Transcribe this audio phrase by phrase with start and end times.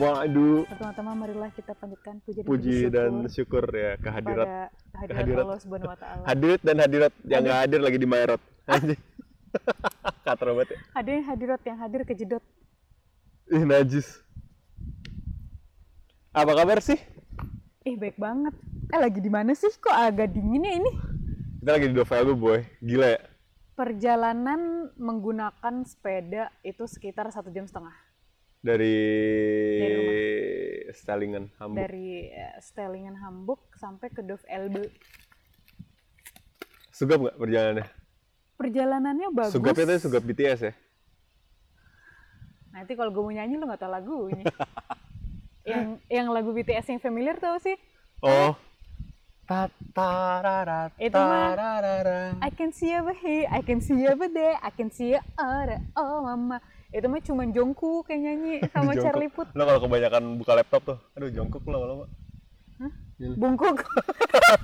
[0.00, 0.64] Waduh.
[0.64, 5.44] Pertama-tama marilah kita panjatkan puji dan Puji syukur dan syukur ya kehadirat kehadirat kehadirat.
[5.44, 6.22] Allah Subhanahu wa taala.
[6.24, 8.42] hadirat dan hadirat yang nggak hadir lagi di Mayrot.
[10.24, 10.78] Kata banget ya.
[10.96, 12.44] Ada yang hadirat yang hadir kejedot.
[13.52, 14.08] Ih, najis.
[16.32, 16.96] Apa kabar sih?
[17.84, 18.56] Ih baik banget.
[18.96, 19.68] Eh lagi di mana sih?
[19.68, 20.92] Kok agak dingin ya ini?
[21.60, 22.64] Kita lagi di Dovelgo, boy.
[22.80, 23.20] Gila ya.
[23.76, 28.09] Perjalanan menggunakan sepeda itu sekitar satu jam setengah
[28.60, 28.96] Dari,
[29.80, 30.12] Dari
[30.92, 31.80] Stellingen, Hamburg.
[31.80, 34.92] dari eh, Stellingen Hamburg sampai ke Dove Elbe.
[36.92, 37.86] Sugap nggak perjalanannya?
[38.60, 39.56] Perjalanannya bagus.
[39.56, 40.72] Sugapnya tadi sugap BTS ya?
[42.76, 44.44] Nanti kalau gue mau nyanyi lo nggak tahu lagunya.
[45.70, 47.80] yang yang lagu BTS yang familiar tau sih?
[48.20, 48.52] Oh.
[49.50, 52.38] Tatarara, Itu mah-.
[52.38, 55.18] I can see you over here, I can see you over there, I can see
[55.18, 56.62] you over there, oh mama.
[56.90, 58.98] Itu mah cuma Jongkook yang nyanyi sama.
[58.98, 59.54] Charlie Puth.
[59.54, 62.06] Lo kalau kebanyakan buka laptop tuh, aduh jongkok lo lama-lama.
[63.20, 63.78] Bungkuk.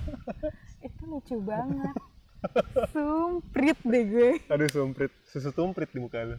[0.87, 1.95] itu lucu banget.
[2.91, 4.31] Sumprit deh gue.
[4.49, 6.37] Aduh sumprit, susu tumprit di muka lo.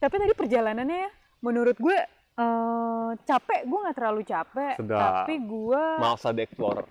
[0.00, 1.98] Tapi tadi perjalanannya ya, menurut gue
[2.36, 3.60] eh, capek.
[3.64, 4.74] Gue nggak terlalu capek.
[4.76, 5.00] Sedap.
[5.24, 6.86] Tapi gue Malsa the Explorer.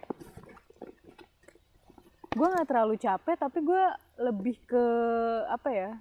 [2.29, 3.35] gue nggak terlalu capek.
[3.37, 3.83] Tapi gue
[4.19, 4.85] lebih ke
[5.47, 5.91] apa ya?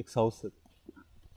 [0.00, 0.50] Exhausted.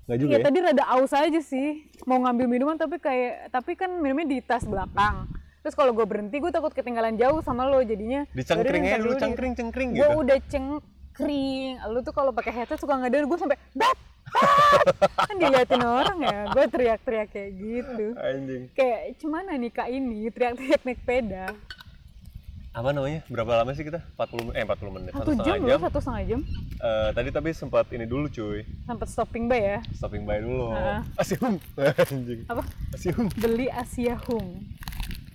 [0.04, 0.44] Nggak juga Iya ya?
[0.44, 1.68] tadi rada aus aja sih.
[2.04, 5.28] Mau ngambil minuman tapi kayak tapi kan minumnya di tas belakang.
[5.60, 8.28] Terus kalau gue berhenti gue takut ketinggalan jauh sama lo jadinya.
[8.30, 10.20] Dicengkring ntar dulu, dulu di- cengkring-cengkring gue gitu.
[10.20, 14.86] udah cengkring lu tuh kalau pakai headset suka denger gue sampai bat bat
[15.22, 18.64] kan diliatin orang ya gue teriak-teriak kayak gitu Anjing.
[18.74, 21.46] kayak cuman nih kak ini teriak-teriak naik sepeda
[22.74, 23.22] Apa namanya?
[23.28, 24.02] Berapa lama sih kita?
[24.18, 25.80] 40 menit, eh 40 menit, satu setengah jam jam.
[25.80, 26.40] satu setengah jam
[26.76, 28.66] Eh, tadi tapi sempat ini dulu cuy.
[28.84, 30.74] sempat stopping by ya Stopping by dulu.
[30.74, 31.00] Heeh.
[31.16, 31.54] Asium.
[32.04, 32.40] Anjing.
[32.50, 33.30] apa Asium.
[33.36, 34.66] beli Asia Hung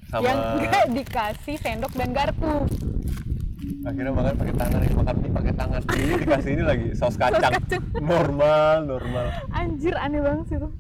[0.05, 2.67] Sama yang nggak dikasih sendok dan garpu
[3.81, 5.81] akhirnya makan pakai tangan ya, makan mie pakai tangan.
[5.87, 7.53] Ini dikasih ini lagi saus kacang.
[7.53, 7.83] kacang.
[7.99, 9.27] Normal, normal.
[9.51, 10.73] anjir aneh banget sih tuh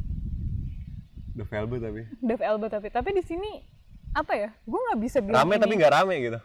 [1.32, 2.02] The Velvet tapi.
[2.18, 3.62] Dave Elba tapi tapi di sini
[4.10, 6.38] apa ya gue nggak bisa bilang Rame ini- tapi nggak rame gitu.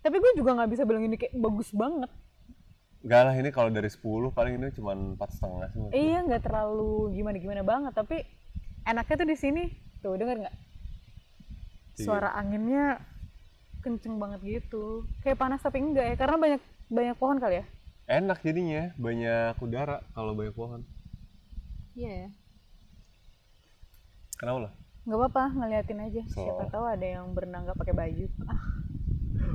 [0.00, 2.10] tapi gue juga nggak bisa bilang ini kayak bagus banget
[3.00, 5.80] Enggak lah ini kalau dari 10 paling ini cuma empat setengah sih.
[5.92, 8.24] Iya nggak terlalu gimana gimana banget tapi
[8.82, 9.62] enaknya tuh di sini
[9.98, 10.56] tuh denger nggak
[11.94, 12.00] Iya.
[12.00, 12.96] suara anginnya
[13.78, 17.64] kenceng banget gitu kayak panas tapi enggak ya karena banyak banyak pohon kali ya
[18.06, 20.80] Enak jadinya, banyak udara kalau banyak pohon.
[21.94, 22.28] iya ya
[24.34, 24.72] Kenapa lah?
[25.04, 26.40] Nggak apa-apa ngeliatin aja So.
[26.40, 28.60] siapa tahu ada yang berenang nggak pakai baju ah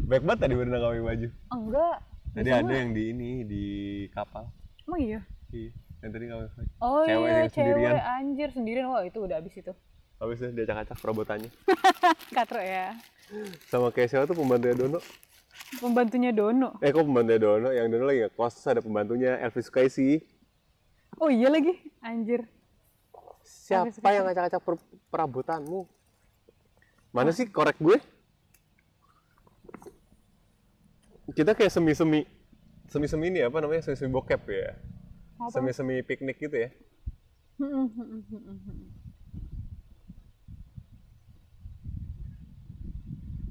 [0.02, 1.28] Baik banget tadi berenang kami baju.
[1.50, 1.96] enggak
[2.30, 3.64] Tadi ada yang di ini di
[4.10, 4.46] kapal.
[4.84, 5.72] emang iya Iya.
[6.00, 6.66] Yang tadi kami pakai.
[6.80, 7.96] oh Cewek iya cewek sendirian.
[8.12, 9.74] anjir sendirian wah itu udah abis itu
[10.16, 11.50] Habis itu dia acak-acak perabotannya.
[12.36, 12.94] katro ya
[13.66, 15.00] Sama kayak siapa tuh pembantunya Dono?
[15.76, 17.70] pembantunya Dono Eh kok pembantunya Dono?
[17.70, 20.22] Yang Dono lagi ngekos terus ada pembantunya Elvis Sukaisi.
[21.18, 22.46] oh iya lagi anjir
[23.50, 25.90] Siapa yang acak-acak per- perabotanmu?
[27.10, 27.98] Mana sih korek gue?
[31.34, 32.26] Kita kayak semi-semi
[32.90, 33.82] semi-semi ini apa namanya?
[33.90, 34.78] Semi-semi bokep ya.
[35.50, 36.70] Semi-semi piknik gitu ya.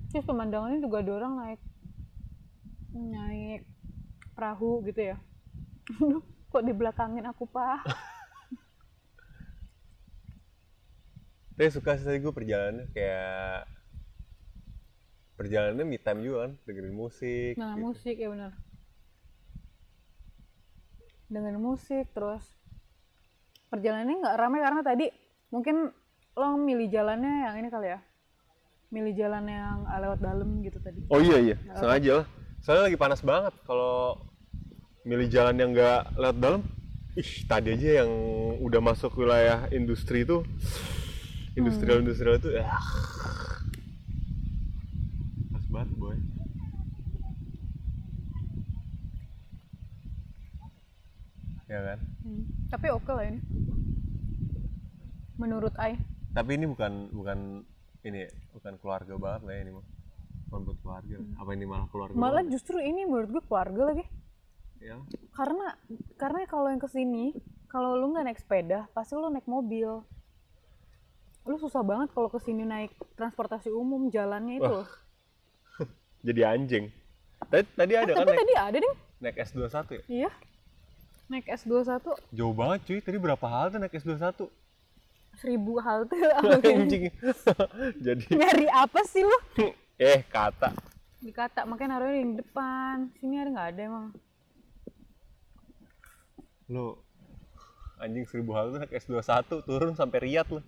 [0.09, 1.61] Terus pemandangannya juga ada orang naik
[2.95, 3.61] naik
[4.39, 5.17] perahu gitu ya.
[5.99, 7.85] Aduh, Kok di belakangin aku pak?
[11.59, 13.67] Tapi suka sih tadi gue perjalanannya kayak
[15.35, 17.59] perjalanannya me time juga kan, dengerin musik.
[17.59, 17.83] Dengan gitu.
[17.83, 18.53] musik ya benar.
[21.27, 22.47] Dengan musik terus
[23.75, 25.07] perjalanannya nggak ramai karena tadi
[25.51, 25.91] mungkin
[26.39, 28.07] lo milih jalannya yang ini kali ya.
[28.95, 31.11] Milih jalan yang ah, lewat dalam gitu tadi.
[31.11, 32.27] Oh iya iya, sengaja lah.
[32.63, 34.15] Soalnya lagi panas banget kalau
[35.03, 36.63] milih jalan yang nggak lewat dalam.
[37.19, 38.11] Ih, tadi aja yang
[38.63, 40.47] udah masuk wilayah industri itu,
[41.59, 42.65] industrial industrial itu, ya.
[45.53, 46.17] Pas banget boy.
[51.69, 51.99] Ya kan?
[52.25, 52.45] Hmm.
[52.73, 53.41] Tapi oke lah ini.
[55.37, 56.01] Menurut Ai.
[56.33, 57.63] Tapi ini bukan bukan
[58.07, 59.87] ini ya, bukan keluarga banget lah ya ini mah.
[60.49, 61.17] Bukan buat keluarga.
[61.37, 62.17] Apa ini malah keluarga?
[62.17, 62.57] Malah banget?
[62.57, 64.07] justru ini menurut gue keluarga lagi.
[64.79, 64.95] ya.
[65.35, 65.75] karena
[66.15, 67.35] karena kalau yang ke sini
[67.67, 70.07] kalau lu nggak naik sepeda pasti lu naik mobil
[71.49, 74.89] lu susah banget kalau ke sini naik transportasi umum jalannya itu loh.
[76.27, 76.85] Jadi anjing.
[77.49, 80.03] Tadi, tadi ada kan tapi naik, tadi ada deh naik S21 ya?
[80.11, 80.31] iya.
[81.29, 82.05] Naik S21
[82.35, 84.49] Jauh banget cuy, tadi berapa halte naik S21?
[85.39, 86.19] seribu halte
[86.67, 87.15] anjing.
[88.07, 89.39] Jadi nyari apa sih lu?
[89.97, 90.75] Eh kata.
[91.23, 93.11] Dikata makanya naruhnya di depan.
[93.23, 94.07] Sini ada nggak ada emang?
[96.69, 96.99] Lu
[97.99, 100.61] anjing seribu hal tuh naik S21 turun sampai Riyadh lu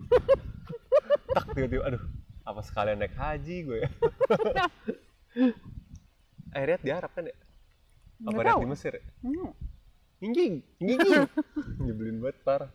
[1.35, 2.03] tak tiba-tiba aduh
[2.47, 3.91] apa sekalian naik haji gue ya
[6.59, 7.37] eh Riyadh di Arab kan ya
[8.27, 9.71] apa Riyadh di Mesir ya hmm.
[10.21, 10.61] Anjing.
[11.85, 12.71] Nyebelin banget parah.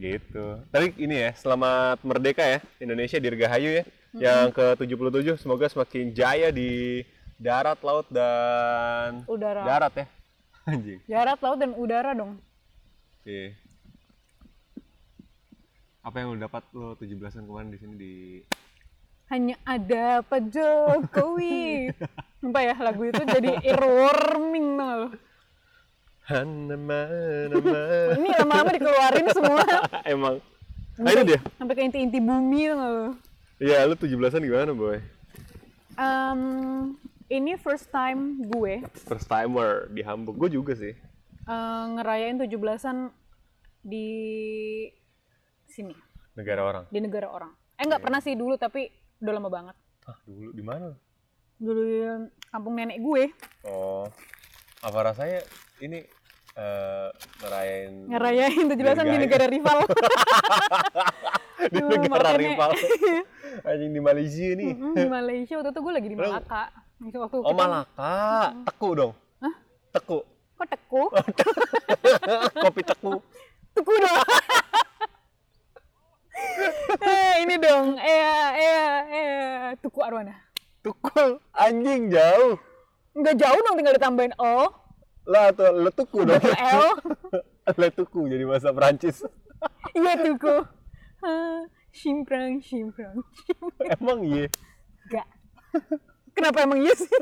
[0.00, 0.46] Gitu.
[0.72, 3.84] Tapi ini ya, selamat merdeka ya Indonesia Dirgahayu ya.
[4.16, 7.04] Yang ke-77 semoga semakin jaya di
[7.36, 10.06] darat, laut dan udara darat ya.
[10.66, 10.98] Anjing.
[11.06, 12.38] darat laut dan udara dong
[13.22, 13.58] Iya.
[16.00, 18.14] Apa yang lu dapat lo 17-an kemarin di sini di
[19.26, 21.90] hanya ada Pak Jokowi
[22.46, 24.78] apa ya lagu itu jadi earworming?
[26.26, 27.02] Hanama,
[27.50, 27.80] nama.
[28.18, 29.62] ini lama-lama dikeluarin semua
[30.06, 30.38] Emang.
[30.94, 31.40] Nah, itu dia.
[31.58, 33.06] sampai ke inti-inti bumi tau gak lu?
[33.58, 34.98] Iya, lu 17-an gimana, boy?
[35.98, 36.40] Em,
[37.28, 40.36] ini first time gue First timer di Hamburg.
[40.38, 40.94] Gue juga sih.
[41.42, 43.10] eh, ngerayain 17-an
[43.80, 44.08] di
[45.64, 45.94] sini
[46.34, 46.84] Negara orang.
[46.88, 50.60] di negara orang eh nggak pernah sih dulu tapi udah lama banget Ah, dulu di
[50.60, 50.90] mana?
[51.56, 51.98] dulu di
[52.46, 53.30] kampung nenek gue
[53.62, 54.10] Oh.
[54.80, 55.40] Apa rasanya
[55.78, 56.02] ini
[56.52, 57.08] eh
[57.38, 59.78] ngerayain ngerayain 17-an di negara rival
[61.66, 62.70] di negara rival.
[63.62, 64.72] Anjing di Malaysia nih.
[64.72, 66.26] Mm, di Malaysia waktu itu gue lagi di Lu-
[66.98, 68.16] Waktu Oh, kita- Malaka.
[68.64, 69.12] Teku dong.
[69.38, 69.54] Hah?
[69.92, 70.18] Teku.
[70.56, 71.02] kok teku
[72.64, 73.12] Kopi teku.
[73.70, 74.16] teku dong
[77.04, 79.28] eh ini dong eh eh eh
[79.78, 80.32] tuku arwana
[80.80, 81.36] Tuku.
[81.52, 82.56] Anjing jauh.
[83.12, 84.64] nggak jauh dong tinggal ditambahin o
[85.26, 86.40] Lah tuh le tuku dong.
[86.40, 86.88] L
[87.80, 89.20] le tuku jadi bahasa Perancis.
[89.92, 90.56] iya tuku
[91.90, 93.20] simprang simprang
[93.90, 94.48] Emang iya.
[95.04, 95.26] Enggak.
[96.36, 97.08] Kenapa emang iya sih?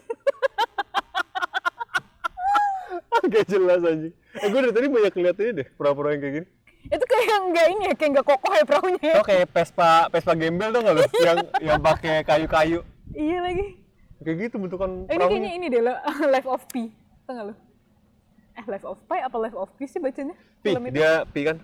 [3.25, 4.13] Gak jelas anjing.
[4.13, 6.47] Eh gue dari tadi banyak lihat ini deh, pura-pura yang kayak gini.
[6.85, 9.01] Itu kayak enggak ini ya, kayak enggak kokoh ya perahunya.
[9.01, 9.15] ya.
[9.17, 11.03] Oh kayak Vespa, Vespa gembel tuh nggak lo?
[11.27, 12.85] yang yang pakai kayu-kayu.
[13.11, 13.67] Iya lagi.
[14.21, 15.97] Kayak gitu bentukan Eh, Ini kayaknya ini deh, lah,
[16.35, 16.91] Life of Pi.
[17.25, 17.55] Tahu nggak lu?
[18.55, 20.35] Eh, Life of Pi apa Life of Pi sih bacanya?
[20.61, 21.57] Pi, dia Pi kan?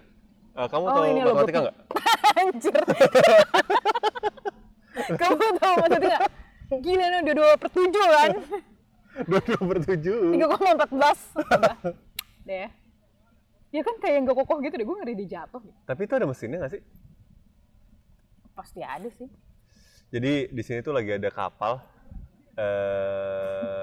[0.51, 1.77] Eh, kamu Oh, tahu matematika nggak?
[2.31, 2.75] Anjir.
[5.13, 6.25] Kamu tahu maksudnya nggak?
[6.71, 8.31] Gila nih, udah 2 per 7 kan?
[9.27, 10.31] Dua dua per tujuh.
[10.39, 11.51] 3,14.
[11.51, 11.75] Coba.
[12.47, 12.69] Deh ya.
[13.71, 15.63] Ya kan kayak nggak kokoh gitu deh, gue ngeri dia jatuh.
[15.87, 16.83] Tapi itu ada mesinnya nggak sih?
[18.51, 19.31] Pasti ada sih.
[20.11, 21.79] Jadi di sini tuh lagi ada kapal.
[22.59, 23.79] Eh,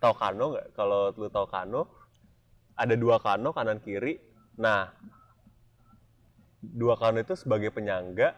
[0.00, 0.72] tahu kano nggak?
[0.72, 1.92] Kalau lu tahu kano,
[2.72, 4.16] ada dua kano kanan kiri.
[4.56, 4.88] Nah,
[6.64, 8.32] dua kano itu sebagai penyangga.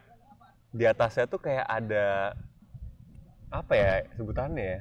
[0.74, 2.34] Di atasnya tuh kayak ada
[3.52, 4.80] apa ya sebutannya ya?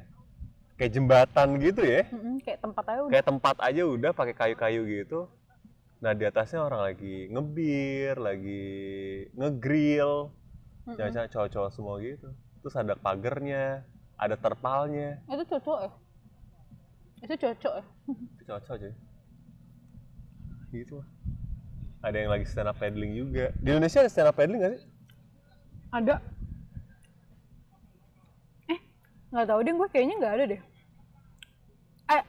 [0.79, 2.01] Kayak jembatan gitu ya.
[2.09, 3.11] Mm-mm, kayak tempat aja udah.
[3.11, 5.29] Kayak tempat aja udah pakai kayu-kayu gitu.
[6.01, 8.73] Nah di atasnya orang lagi ngebir, lagi
[9.37, 10.33] ngegrill,
[10.97, 12.33] jangan cowok-cowok semua gitu.
[12.65, 13.85] Terus ada pagernya,
[14.17, 15.21] ada terpalnya.
[15.29, 15.91] Itu cocok ya?
[17.21, 17.83] Itu cocok ya?
[18.09, 18.93] Itu cocok cuy.
[20.73, 21.07] Gitu lah.
[22.01, 23.53] Ada yang lagi stand up paddling juga.
[23.61, 24.83] Di Indonesia ada stand up paddling gak sih?
[25.93, 26.15] Ada.
[29.31, 30.61] Eh, nggak tahu deh gue kayaknya nggak ada deh.
[32.09, 32.23] Eh,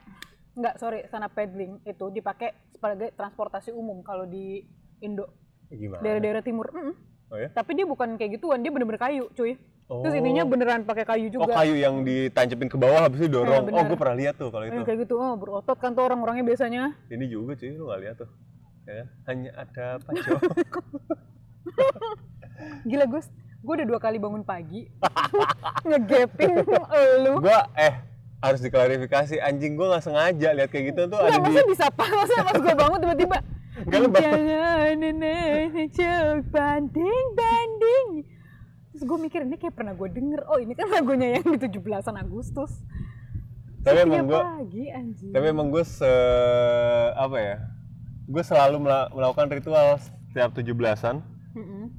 [0.54, 4.62] nggak sorry, sana paddling itu dipakai sebagai transportasi umum kalau di
[5.00, 5.26] Indo,
[5.68, 5.98] Gimana?
[6.00, 6.70] daerah-daerah timur.
[6.70, 6.94] Mm-mm.
[7.26, 7.50] Oh ya?
[7.50, 9.58] Tapi dia bukan kayak gituan, dia bener-bener kayu, cuy.
[9.82, 10.20] Terus Oh.
[10.22, 11.58] ininya beneran pakai kayu Oh juga.
[11.58, 13.66] kayu yang ditancepin ke bawah habis itu dorong.
[13.66, 14.72] Eh, oh gue pernah lihat tuh kalau itu.
[14.72, 16.94] Eh, kayak gitu, oh, berotot kan tuh orang-orangnya biasanya.
[17.08, 18.30] Ini juga cuy, lu gak lihat tuh.
[18.84, 19.04] Ya?
[19.26, 20.32] Hanya ada Paco.
[22.84, 23.26] Gila gus,
[23.62, 24.90] gue udah dua kali bangun pagi
[25.86, 26.66] ngegapin
[27.20, 27.38] lu.
[27.38, 27.94] gua eh
[28.38, 32.04] harus diklarifikasi anjing gua nggak sengaja lihat kayak gitu tuh Nggak, ada di bisa apa?
[32.04, 33.38] Masa pas gue bangun tiba-tiba
[33.82, 34.08] Nggak, lu
[36.44, 38.08] banding banding
[38.90, 42.18] Terus gue mikir ini kayak pernah gue denger Oh ini kan lagunya yang di 17an
[42.18, 42.82] Agustus
[43.82, 46.06] tapi Tiap emang pagi anjing tapi emang gua se
[47.16, 47.56] apa ya
[48.26, 51.18] gua selalu mela- melakukan ritual setiap 17-an
[51.52, 51.90] Mm-mm.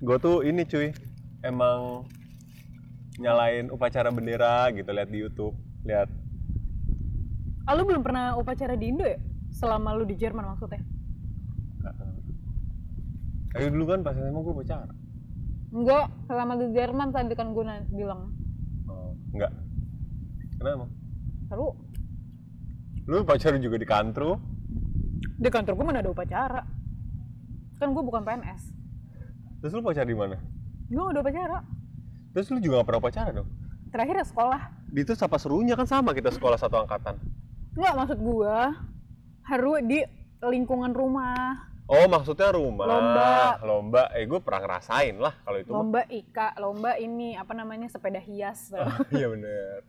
[0.00, 0.90] gua tuh ini cuy
[1.42, 2.06] emang
[3.18, 6.10] nyalain upacara bendera gitu lihat di YouTube lihat.
[7.68, 9.18] Ah lu belum pernah upacara di Indo ya?
[9.52, 10.80] Selama lu di Jerman maksudnya?
[13.56, 14.94] Ayo dulu kan pas SMA gua upacara.
[15.68, 18.32] Enggak, selama di Jerman tadi kan gue bilang.
[18.88, 19.52] Oh enggak.
[20.58, 20.86] Kenapa
[21.48, 21.68] Seru.
[23.08, 24.36] Lu upacara juga di kantru?
[25.38, 26.60] Di kantor gue mana ada upacara.
[27.78, 28.74] Kan gue bukan PNS
[29.62, 30.34] Terus lu pacar di mana?
[30.88, 31.64] Gue udah pacaran
[32.30, 33.48] Terus lu juga gak pernah pacaran dong?
[33.88, 37.16] terakhir ya sekolah Itu siapa serunya kan sama kita sekolah satu angkatan.
[37.72, 38.56] nggak maksud gue
[39.44, 39.98] harus di
[40.40, 42.84] lingkungan rumah Oh maksudnya rumah.
[42.84, 43.32] Lomba.
[43.64, 44.02] Lomba.
[44.12, 45.68] Eh gue pernah ngerasain lah kalau itu.
[45.68, 45.76] mah.
[45.78, 48.76] lomba ika lomba ini apa namanya sepeda hias
[49.10, 49.88] Iya bener.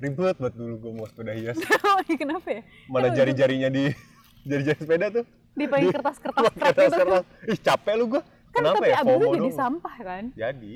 [0.00, 1.60] Ribet banget dulu gue mau sepeda hias.
[1.60, 3.92] oh kenapa ya Mana jari-jarinya di
[4.48, 5.24] jari-jari sepeda tuh.
[5.52, 7.24] Di- kertas-kertas scrap gitu Kertas-kertas.
[7.46, 8.22] Ih capek lu gue.
[8.50, 8.96] Kan Kenapa tapi ya?
[8.96, 9.54] abis itu jadi doang.
[9.56, 10.72] sampah kan Jadi.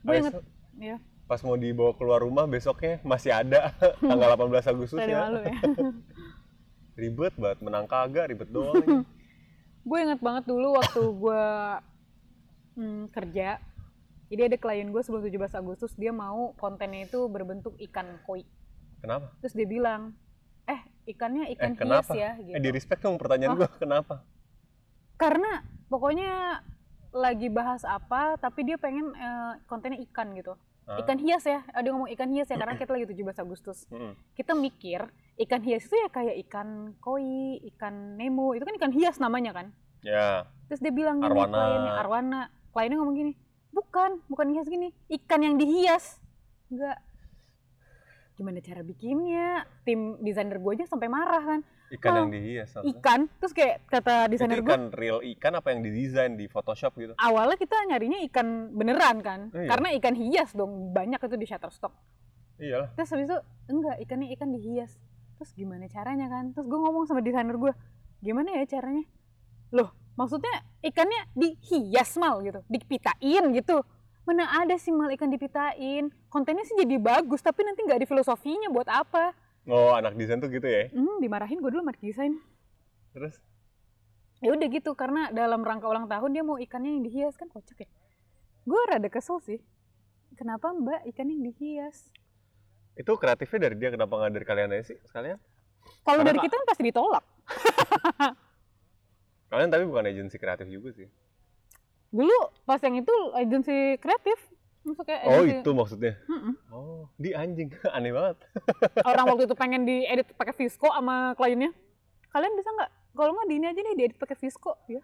[0.00, 0.34] gue inget
[0.78, 3.70] ya Pas mau dibawa keluar rumah besoknya masih ada
[4.02, 5.18] tanggal 18 Agustus ya.
[5.20, 5.58] malu ya
[6.92, 9.06] Ribet banget, menang kagak ribet doang.
[9.88, 11.44] gue inget banget dulu waktu gue
[12.74, 13.56] hmm, kerja
[14.28, 18.44] jadi ada klien gue sebelum 17 Agustus dia mau kontennya itu berbentuk ikan koi
[19.00, 19.32] Kenapa?
[19.40, 20.12] terus dia bilang
[20.66, 20.76] eh
[21.06, 22.12] ikannya Eh ikan hias kenapa?
[22.12, 24.20] ya gitu Eh di respect dong pertanyaan gue kenapa?
[25.16, 26.60] karena pokoknya
[27.10, 30.54] lagi bahas apa tapi dia pengen eh, kontennya ikan gitu.
[30.90, 30.98] Hah?
[31.06, 33.86] ikan hias ya ada ngomong ikan hias ya karena kita lagi 17 Agustus.
[34.34, 35.06] Kita mikir
[35.46, 39.66] ikan hias itu ya kayak ikan koi ikan nemo itu kan ikan hias namanya kan?
[40.00, 41.54] Ya, terus dia bilang gini Arwana.
[41.54, 42.40] kliennya Arwana.
[42.72, 43.32] Kliennya ngomong gini
[43.70, 44.90] bukan bukan hias gini
[45.20, 46.18] ikan yang dihias.
[46.72, 46.98] Enggak.
[48.34, 49.68] Gimana cara bikinnya?
[49.86, 51.60] Tim desainer gue aja sampai marah kan
[51.92, 52.70] ikan Oh, yang dihias.
[52.70, 52.90] maksudnya.
[52.94, 57.12] ikan terus kayak kata desainer gue ikan real ikan apa yang didesain di Photoshop gitu?
[57.16, 59.68] awalnya kita nyarinya ikan beneran kan Iya.
[59.68, 61.90] karena ikan hias dong banyak itu di Shutterstock
[62.56, 62.94] Iyalah.
[62.94, 64.92] terus habis itu enggak ikannya ikan dihias
[65.34, 67.72] terus gimana caranya kan terus gue ngomong sama desainer gue
[68.20, 69.02] gimana ya caranya
[69.70, 73.80] loh maksudnya ikannya dihias mal gitu dipitain gitu
[74.22, 78.68] mana ada sih mal ikan dipitain kontennya sih jadi bagus tapi nanti nggak ada filosofinya
[78.68, 79.32] buat apa
[79.68, 80.88] Oh, anak desain tuh gitu ya.
[80.88, 82.32] hmm, dimarahin gue dulu sama desain
[83.12, 83.36] Terus
[84.40, 87.84] ya udah gitu karena dalam rangka ulang tahun dia mau ikannya yang dihias kan kocak
[87.84, 87.88] ya
[88.64, 89.60] gue rada kesel sih
[90.32, 92.08] kenapa mbak ikan yang dihias
[92.96, 95.36] itu kreatifnya dari dia kenapa nggak dari kalian aja sih sekalian?
[96.08, 97.24] kalau dari kita kan pasti ditolak
[99.50, 101.10] Kalian tapi bukan agensi kreatif juga sih.
[102.14, 104.38] dulu pas yang itu agensi kreatif
[104.80, 106.12] Maksudnya Oh itu maksudnya.
[106.24, 106.54] Mm-mm.
[106.70, 108.36] Oh di anjing aneh banget.
[109.02, 111.68] orang waktu itu pengen diedit pakai Visco sama kliennya
[112.28, 115.02] kalian bisa nggak kalau nggak di ini aja nih diedit pakai Visco ya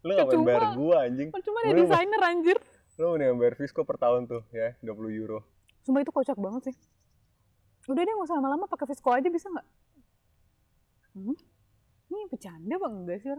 [0.00, 1.28] Lu ngapain Cuma- bayar gua anjing?
[1.34, 2.56] cuma ada desainer anjir
[2.94, 5.42] Lu mending bayar Visco per tahun tuh ya 20 euro.
[5.80, 6.76] Sumpah itu kocak banget sih
[7.86, 9.66] udah deh nggak usah lama-lama pakai Visco aja bisa nggak
[11.14, 11.36] hmm?
[12.08, 13.30] ini bercanda bang enggak sih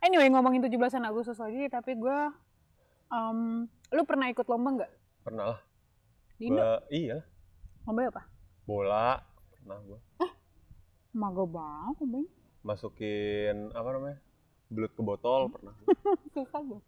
[0.00, 2.18] anyway ngomongin 17 Agustus lagi tapi gue
[3.10, 4.92] um, lu pernah ikut lomba nggak?
[5.26, 5.46] Pernah.
[5.54, 5.60] Lah.
[6.40, 6.64] di Indo?
[6.88, 7.18] Iya.
[7.84, 8.22] Lomba apa?
[8.64, 9.20] Bola.
[9.60, 9.98] Pernah gua.
[11.10, 14.18] Mago banget lombanya masukin apa namanya
[14.68, 15.72] belut ke botol pernah
[16.36, 16.84] susah banget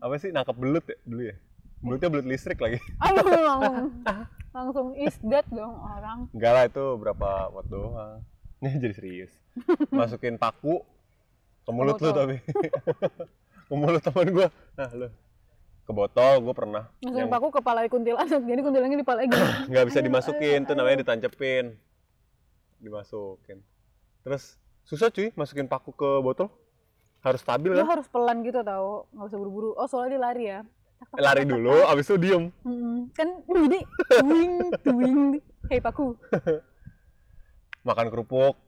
[0.00, 1.36] apa sih nangkep belut ya dulu ya?
[1.78, 2.82] Belutnya belut listrik lagi.
[3.06, 4.02] Aduh langsung.
[4.50, 6.26] Langsung is dead dong orang.
[6.34, 8.18] Enggak lah itu berapa watt doang.
[8.62, 9.30] Ini jadi serius.
[9.94, 10.82] Masukin paku
[11.62, 12.42] ke mulut lu tapi
[13.68, 14.48] ke mulut teman gua.
[14.74, 15.08] Nah lu.
[15.84, 16.84] Ke botol gua pernah.
[17.04, 18.40] Masukin Yang paku kepala kuntilanak.
[18.50, 19.20] Jadi kuntilanaknya di kepala
[19.70, 20.60] nggak bisa Ayo, dimasukin.
[20.64, 20.78] Ayo, tuh ayo.
[20.80, 21.64] namanya ditancepin.
[22.80, 23.58] Dimasukin.
[24.24, 24.56] Terus
[24.88, 26.48] susah cuy masukin paku ke botol.
[27.20, 28.00] Harus stabil lu kan?
[28.00, 29.04] harus pelan gitu tau.
[29.12, 29.70] Nggak usah buru-buru.
[29.76, 30.60] Oh soalnya dia lari ya.
[30.98, 31.90] Tak, tak, lari tak, dulu tak.
[31.94, 32.44] abis itu diem.
[32.66, 32.96] Mm-mm.
[33.14, 33.78] kan jadi
[34.18, 35.18] tuing tuing
[35.70, 36.16] hei paku.
[37.88, 38.58] Makan kerupuk.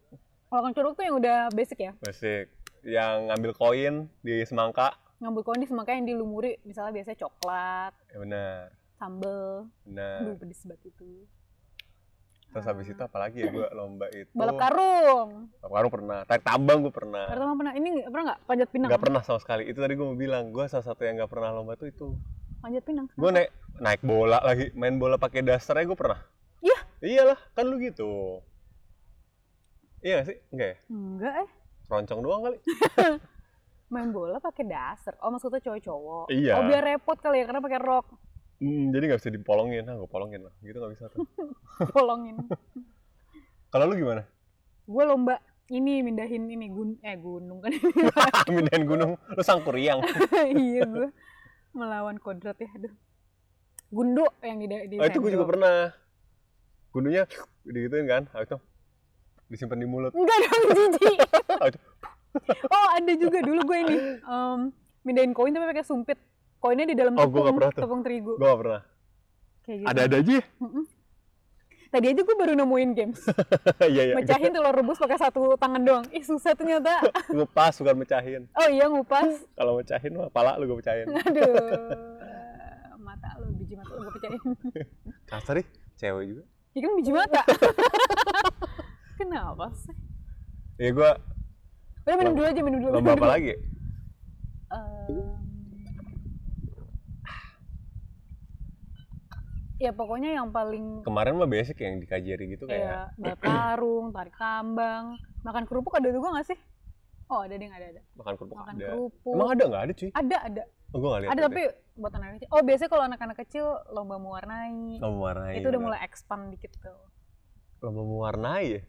[0.50, 1.92] Makan curug tuh yang udah basic ya?
[2.02, 3.94] Basic yang ngambil koin
[4.24, 4.96] di semangka.
[5.20, 8.56] Ngambil kondis makanya yang dilumuri misalnya biasanya coklat ya benar.
[9.00, 9.68] sambel.
[9.84, 10.16] Benar.
[10.24, 11.24] Aduh pedes banget itu.
[12.50, 14.28] Terus habis itu apalagi ya gua lomba itu?
[14.34, 15.48] Balap karung.
[15.62, 16.18] Balap karung pernah.
[16.26, 17.24] Tarik tambang gua pernah.
[17.30, 17.72] Pertama pernah.
[17.78, 18.40] Ini pernah nggak?
[18.44, 18.88] Panjat pinang?
[18.90, 19.62] Nggak pernah sama sekali.
[19.70, 22.16] Itu tadi gua mau bilang gua salah satu yang nggak pernah lomba tuh itu.
[22.60, 24.68] Panjat pinang gua naik naik bola lagi.
[24.74, 26.20] Main bola pakai dasternya gua pernah.
[26.60, 26.78] Iya.
[27.00, 28.42] iyalah kan lu gitu.
[30.04, 30.36] Iya nggak sih?
[30.52, 30.76] Enggak ya?
[30.90, 31.50] Enggak eh
[31.90, 32.58] keroncong doang kali.
[33.92, 36.30] Main bola pakai daster oh maksudnya cowok-cowok.
[36.30, 36.54] Iya.
[36.54, 38.06] oh biar repot kali ya karena pakai rok.
[38.62, 39.82] Hmm, jadi nggak bisa dipolongin.
[39.82, 40.54] Nah gua polongin lah.
[40.62, 41.26] Gitu nggak bisa tuh.
[41.96, 42.38] Polongin.
[43.74, 44.22] Kalau lu gimana?
[44.86, 45.38] Gue lomba
[45.70, 47.74] ini mindahin ini gun eh gunung kan.
[48.46, 49.18] Mindahin gunung.
[49.34, 50.02] Lu sangkuriang
[50.54, 51.10] iya gue
[51.74, 52.94] melawan kodrat ya aduh.
[53.90, 55.78] Gundo yang di, di oh, itu gua juga pernah.
[56.94, 57.26] Gunungnya
[57.66, 58.58] digituin kan habis itu
[59.50, 61.18] disimpan di mulut enggak dong jijik
[61.58, 61.82] Aduh.
[62.74, 64.58] oh ada juga dulu gue ini em,
[65.02, 66.18] mindahin koin tapi pakai sumpit
[66.62, 68.82] koinnya di dalam Oh, tepung tepung terigu gua nggak pernah
[69.66, 70.38] kayak gitu ada ada aja?
[70.62, 70.84] Mm-mm.
[71.90, 73.18] Tadi aja gue baru nemuin games.
[73.82, 74.14] Iya iya.
[74.14, 76.04] Mecahin telur rebus pakai satu tangan doang.
[76.14, 77.02] Ih susah ternyata.
[77.34, 78.46] Ngupas bukan mecahin.
[78.54, 79.42] Oh iya ngupas.
[79.58, 81.10] Kalau mecahin mah pala lu gue pecahin.
[81.10, 81.50] Aduh.
[83.02, 84.40] Mata lu, biji mata lu gue pecahin.
[85.26, 85.66] Kasar ih,
[85.98, 86.42] cewek juga.
[86.78, 87.42] Ya kan biji mata.
[89.20, 89.92] Kenapa sih?
[90.80, 91.10] Ya gue
[92.08, 92.92] Udah minum dulu aja, minum dulu.
[92.96, 93.52] lomba apa lagi?
[99.80, 104.36] Ya pokoknya yang paling Kemarin mah basic yang di KJRI gitu kayak balap karung, tarik
[104.36, 106.58] tambang, makan kerupuk ada juga nggak sih?
[107.32, 108.02] Oh ada deh ada ada.
[108.12, 108.86] makan kerupuk Makan ada.
[108.92, 109.32] kerupuk.
[109.32, 110.10] Emang ada nggak ada cuy?
[110.12, 110.62] Ada ada.
[110.90, 111.30] Oh, gue nggak lihat.
[111.32, 111.62] Ada tapi
[111.96, 112.48] buat anak kecil.
[112.52, 115.00] Oh biasanya kalau anak-anak kecil lomba mewarnai.
[115.00, 115.54] Lomba mewarnai.
[115.56, 115.88] itu udah bener.
[115.96, 117.00] mulai expand dikit tuh.
[117.80, 118.80] Lomba mewarnai ya?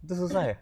[0.00, 0.56] Itu susah ya?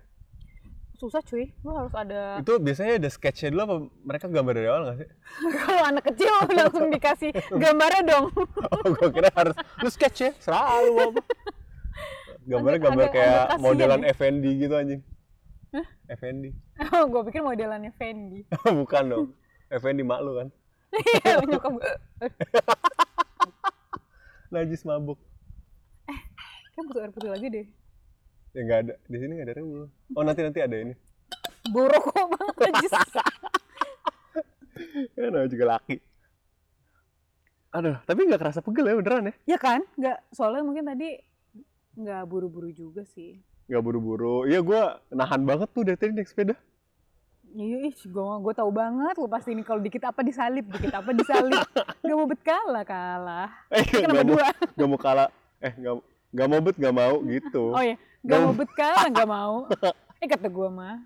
[0.97, 2.41] Susah cuy, lu harus ada.
[2.41, 5.09] itu biasanya ada sketchnya dulu apa mereka gambar dari awal nggak sih?
[5.61, 8.27] kalau anak kecil langsung dikasih gambarnya dong.
[8.73, 11.21] Oh, gue kira harus lu sketch ya, serah lu apa.
[12.49, 14.15] Gambarnya gambar agak- kayak agak modelan ya.
[14.15, 15.03] FND gitu anjing.
[16.09, 16.45] FND.
[16.89, 18.47] Oh, gue pikir modelannya Fendi.
[18.65, 19.27] Bukan dong.
[19.69, 20.49] FND mak lu kan.
[20.95, 21.93] Iya, nyokap gue.
[24.49, 25.19] Najis mabuk.
[26.77, 27.67] Kan butuh air putih lagi deh.
[28.53, 28.95] Ya nggak ada.
[29.09, 29.89] Di sini nggak ada rebul.
[30.13, 30.95] Oh nanti nanti ada ini.
[31.73, 32.73] Borok kok banget.
[35.17, 35.97] Ya namanya juga laki.
[37.73, 39.57] Aduh, tapi nggak kerasa pegel ya beneran ya?
[39.57, 39.81] ya kan?
[39.97, 41.17] Nggak, soalnya mungkin tadi
[41.97, 43.41] nggak buru-buru juga sih.
[43.73, 44.45] Nggak buru-buru.
[44.45, 44.81] Iya gue
[45.17, 46.53] nahan banget tuh dari tadi naik sepeda.
[47.57, 51.11] Iya, ih, gue gue tahu banget lu pasti ini kalau dikit apa disalip, dikit apa
[51.17, 51.65] disalip.
[52.05, 53.49] Gak mau bet kalah, kalah.
[53.73, 54.49] Eh, Kenapa nggak mau, dua?
[54.77, 55.29] nggak mau kalah.
[55.65, 55.95] Eh, nggak
[56.37, 57.65] nggak mau bet, nggak mau gitu.
[57.73, 59.55] Oh iya, gak Gak mau bet kalah, gak mau.
[60.17, 60.97] Eh kata gue mah.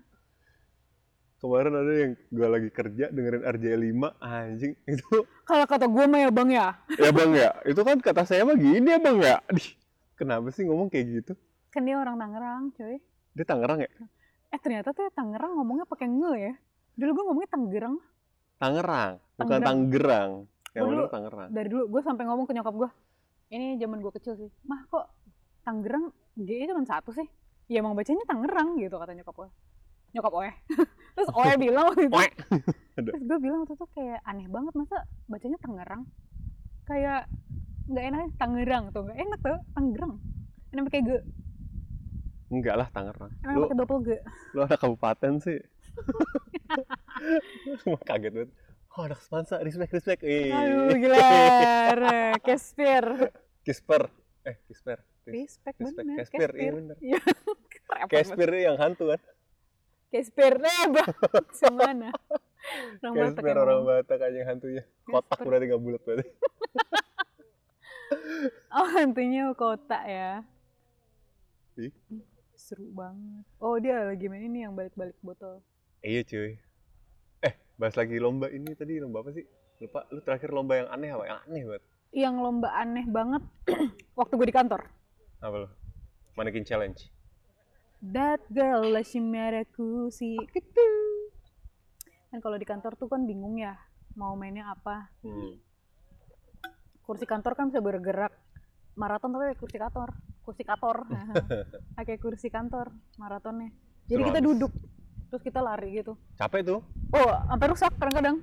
[1.37, 5.09] Kemarin ada yang gue lagi kerja dengerin RJ5 anjing itu
[5.41, 6.67] Kalau kata gue mah ya bang ya.
[6.93, 9.73] ya bang ya itu kan kata saya mah gini ya bang ya Dih,
[10.13, 11.33] kenapa sih ngomong kayak gitu
[11.67, 13.01] Kan dia orang Tangerang, coy.
[13.33, 13.89] dia Tangerang ya
[14.47, 16.53] Eh ternyata tuh ya Tangerang ngomongnya pakai nge ya.
[16.93, 17.95] Dulu gue ngomongnya Tangerang.
[18.57, 20.31] Tangerang bukan Tangerang.
[20.71, 22.89] Yang Dulu- Tangerang Dari dulu gue sampai ngomong ke nyokap gue.
[23.49, 24.49] Ini zaman gue kecil sih.
[24.61, 25.09] Mah kok
[25.61, 27.27] Tangerang G cuma satu sih?
[27.71, 29.49] Ya emang bacanya Tangerang gitu kata nyokap gue.
[30.11, 30.51] Nyokap Oe.
[31.15, 32.15] Terus Oe bilang waktu itu.
[32.17, 32.29] Oe.
[33.07, 34.97] Terus gue bilang waktu itu kayak aneh banget masa
[35.29, 36.03] bacanya Tangerang.
[36.85, 37.29] Kayak
[37.87, 40.13] nggak enak Tangerang tuh nggak enak tuh Tangerang.
[40.71, 41.11] Ini pakai G,
[42.51, 44.09] enggak lah Tangerang lu pakai double G.
[44.51, 45.59] lu anak kabupaten sih
[47.87, 48.51] Emang kaget banget
[48.91, 50.51] oh anak semansa respect respect Ih.
[50.51, 53.31] Aduh gila, Kesper.
[53.63, 54.11] Kisper
[54.43, 56.95] eh Kisper Respect Respect, bener, Kesper, iya bener.
[57.05, 57.21] Iya.
[58.09, 59.21] Kesper yang hantu kan
[60.11, 61.13] Kesper, eh bang,
[61.55, 62.11] semana.
[62.99, 65.45] Orang orang Batak aja yang hantunya kotak Casper.
[65.47, 66.25] berarti nggak bulat berarti
[68.75, 70.43] Oh hantunya kota ya.
[71.79, 71.95] Ih.
[72.59, 73.47] Seru banget.
[73.63, 75.63] Oh dia lagi main ini yang balik-balik botol.
[76.03, 76.59] Iya cuy.
[77.41, 79.47] Eh, bahas lagi lomba ini tadi lomba apa sih?
[79.81, 81.23] Lupa, lu terakhir lomba yang aneh apa?
[81.25, 81.83] Yang aneh banget.
[82.11, 83.43] Yang lomba aneh banget
[84.19, 84.81] waktu gue di kantor.
[85.41, 85.69] Apa lu?
[86.37, 87.09] Mannequin challenge.
[88.01, 90.87] That girl lah si merahku si gitu.
[92.29, 93.73] Kan kalau di kantor tuh kan bingung ya
[94.13, 95.09] mau mainnya apa.
[95.25, 95.57] Hmm.
[97.01, 98.33] Kursi kantor kan bisa bergerak.
[98.93, 100.13] Maraton tapi kursi kantor.
[100.45, 101.09] Kursi kantor.
[101.97, 103.73] pakai kursi kantor maratonnya.
[104.05, 104.71] Jadi kita duduk.
[105.31, 106.19] Terus kita lari gitu.
[106.35, 106.79] Capek tuh.
[107.15, 108.35] Oh, sampai rusak kadang-kadang.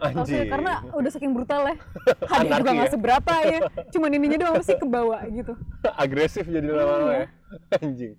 [0.49, 1.77] Karena udah saking brutal ya.
[2.33, 2.93] Hadiah juga nggak ya?
[2.97, 3.59] seberapa ya.
[3.93, 5.53] Cuman ininya doang sih ke bawah gitu.
[6.01, 7.21] Agresif jadi lama-lama Iya.
[7.21, 7.27] ya.
[7.85, 8.13] Anjing.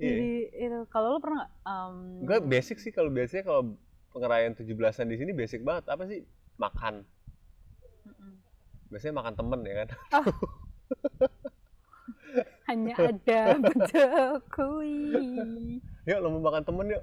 [0.00, 0.08] Iya.
[0.16, 0.32] Jadi
[0.64, 1.52] itu kalau lo pernah nggak?
[1.68, 3.76] Um, Gue basic sih kalau biasanya kalau
[4.16, 5.92] pengerayaan 17-an di sini basic banget.
[5.92, 6.24] Apa sih?
[6.56, 7.04] Makan.
[8.88, 9.88] Biasanya makan temen ya kan.
[12.64, 13.60] hanya ada
[13.92, 15.84] Jokowi.
[16.10, 17.02] Yuk lomba makan temen yuk.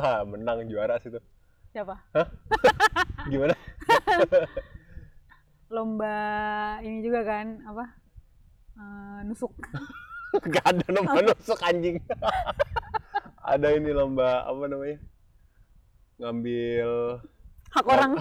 [0.00, 1.20] Hah, menang juara situ.
[1.76, 1.92] Siapa?
[3.28, 3.52] Gimana?
[5.76, 6.16] Lomba
[6.80, 7.84] ini juga kan apa?
[8.80, 9.52] Eh, nusuk.
[10.56, 12.00] Gak ada lomba nusuk anjing.
[13.44, 15.04] ada ini lomba apa namanya?
[16.16, 16.88] Ngambil
[17.76, 18.16] Hak orang.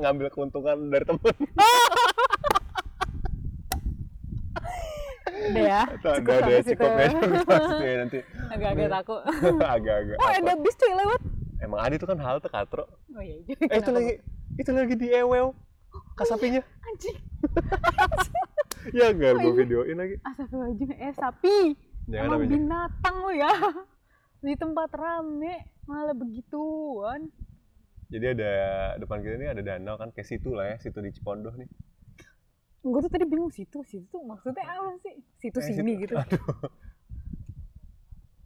[0.00, 1.36] ngambil keuntungan dari temen.
[5.38, 5.82] Udah ya.
[6.02, 6.70] Cukup sampai situ.
[6.74, 8.18] cukup ya cukup ya nanti.
[8.50, 9.20] Agak-agak takut.
[9.76, 10.16] Agak-agak.
[10.18, 11.20] Oh ada bis cuy lewat.
[11.58, 12.84] Emang ada itu kan halte katro.
[13.14, 13.36] Oh iya.
[13.46, 14.12] Eh itu lagi
[14.58, 15.54] itu lagi di Ewew.
[16.18, 16.62] Kasapinya.
[16.62, 17.16] Anjing.
[18.88, 19.58] Ya enggak Oh, gua iya.
[19.60, 20.16] videoin lagi.
[20.24, 20.90] Astagfirullahaladzim.
[20.96, 21.56] Eh sapi.
[22.08, 23.52] Jangan Emang binatang lo ya.
[24.46, 27.28] Di tempat rame malah begituan.
[28.08, 28.52] Jadi ada
[28.96, 31.68] depan kita ini ada danau kan kayak situ lah ya, situ di Cipondoh nih.
[32.80, 36.42] Gue tuh tadi bingung situ situ maksudnya apa sih situ Eh, sini situ- gitu Aduh.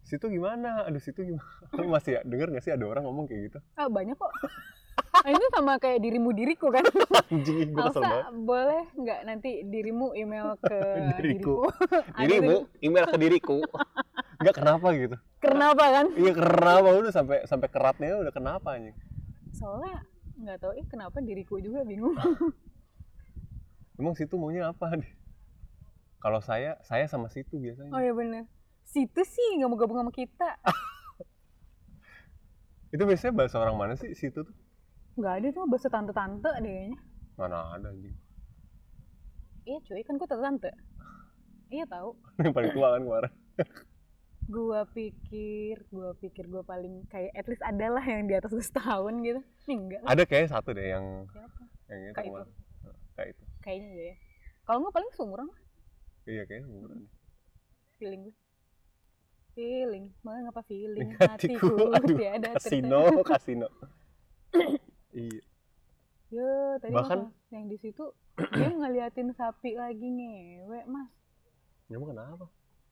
[0.03, 0.83] Situ gimana?
[0.83, 1.47] Aduh, situ gimana?
[1.73, 3.59] Lu masih ya, denger gak sih ada orang ngomong kayak gitu?
[3.73, 4.29] ah banyak kok
[5.15, 6.85] nah, itu sama kayak dirimu diriku kan
[7.27, 8.25] Anjing, gue kesel banget.
[8.35, 10.77] Boleh nggak nanti dirimu email ke
[11.15, 11.65] Diriku.
[12.11, 13.57] Ada Dirimu, email ke diriku.
[14.37, 15.17] Enggak kenapa gitu.
[15.39, 18.93] kenapa kan Iya kenapa udah sampai sampai keratnya udah kenapa anjing.
[19.51, 20.01] soalnya
[20.35, 22.13] nggak tahu eh kenapa diriku juga bingung
[24.03, 24.91] Emang situ maunya apa?
[26.19, 27.89] Kalau saya, saya sama situ biasanya.
[27.89, 28.43] oh ya bener
[28.83, 30.59] situ sih nggak mau gabung sama kita
[32.91, 34.53] Itu biasanya bahasa orang mana sih situ tuh?
[35.13, 36.97] nggak ada tuh bahasa tante-tante deh kayaknya
[37.35, 38.13] Mana ada anjing.
[39.63, 40.69] iya cuy kan gue tante-tante
[41.69, 42.09] iya tahu
[42.43, 43.31] Yang paling tua kan kemarin.
[44.53, 48.59] gua pikir gua pikir gua paling kayak at least ada lah yang di atas gue
[48.59, 52.45] setahun gitu nih enggak lah Ada kayaknya satu deh yang siapa yang itu Kayak
[53.13, 53.43] Kayak itu.
[53.63, 54.15] Kayaknya gue ya
[54.63, 55.59] kalau nggak paling seumuran lah
[56.23, 56.99] Iya kayaknya umuran.
[57.97, 58.35] feeling gue
[59.53, 63.67] feeling mengapa feeling Hatiku, hatiku aduh, tiada Kasino, kasino.
[65.13, 65.41] iya.
[66.27, 66.49] Yo,
[66.79, 68.01] tadi Bahkan- yang di situ
[68.51, 71.05] dia ngeliatin sapi lagi ngewe, Mas.
[71.85, 72.49] Emang kenapa?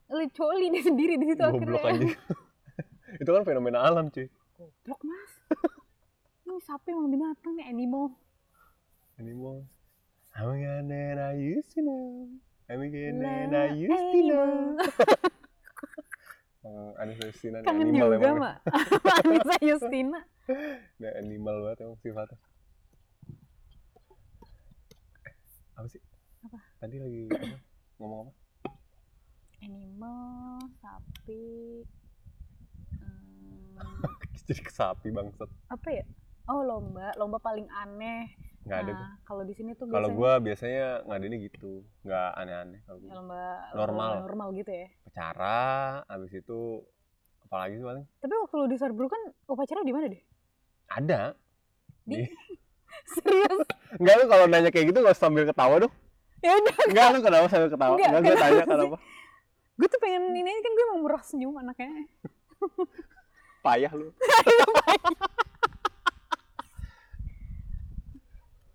[0.07, 1.81] Lu coli dia sendiri di situ Goblok akhirnya.
[1.89, 2.13] anjing.
[3.21, 4.29] itu kan fenomena alam cuy.
[4.53, 5.31] Goblok, Mas.
[6.45, 8.13] Ini sapi emang binatang nih animal.
[9.17, 9.65] Animal.
[10.35, 12.27] I'm gonna I used to know.
[12.69, 14.77] I'm gonna I used to know.
[16.61, 18.37] Emang Anissa Justina Kangen animal juga, emang.
[18.37, 18.57] Mak.
[19.25, 20.19] Anissa Justina.
[21.01, 22.37] Nah, animal banget emang sifatnya.
[25.25, 25.33] Eh,
[25.73, 26.01] apa sih?
[26.45, 26.57] Apa?
[26.77, 27.57] Tadi lagi apa?
[27.97, 28.31] ngomong apa?
[29.65, 31.45] Animal, sapi.
[33.01, 33.81] Hmm,
[34.45, 35.49] Jadi ke sapi bangsat.
[35.67, 36.05] apa ya?
[36.45, 37.09] Oh, lomba.
[37.17, 38.29] Lomba paling aneh.
[38.61, 38.93] Nggak ada.
[38.93, 41.71] Nah, kalau di sini tuh Kalau biasanya gua biasanya ngadainnya gitu,
[42.01, 43.41] nggak aneh-aneh kalau ya, lomba
[43.73, 44.09] Normal.
[44.11, 44.87] lomba normal gitu ya.
[45.01, 45.61] Upacara,
[46.05, 46.59] habis itu
[47.41, 48.05] apalagi sih paling?
[48.17, 50.21] Tapi waktu lu di Sarburu kan upacara di mana deh?
[50.87, 51.19] Ada.
[52.03, 52.31] Di- Di-
[53.13, 53.59] Serius?
[53.97, 55.93] Enggak lu kalau nanya kayak gitu nggak sambil ketawa dong.
[56.39, 57.93] ya udah Enggak lu kenapa sambil ketawa?
[57.95, 58.97] Nggak, Enggak, gue tanya kenapa?
[59.73, 61.89] gue tuh pengen ini kan gue emang murah senyum anaknya
[63.61, 64.09] Payah lu.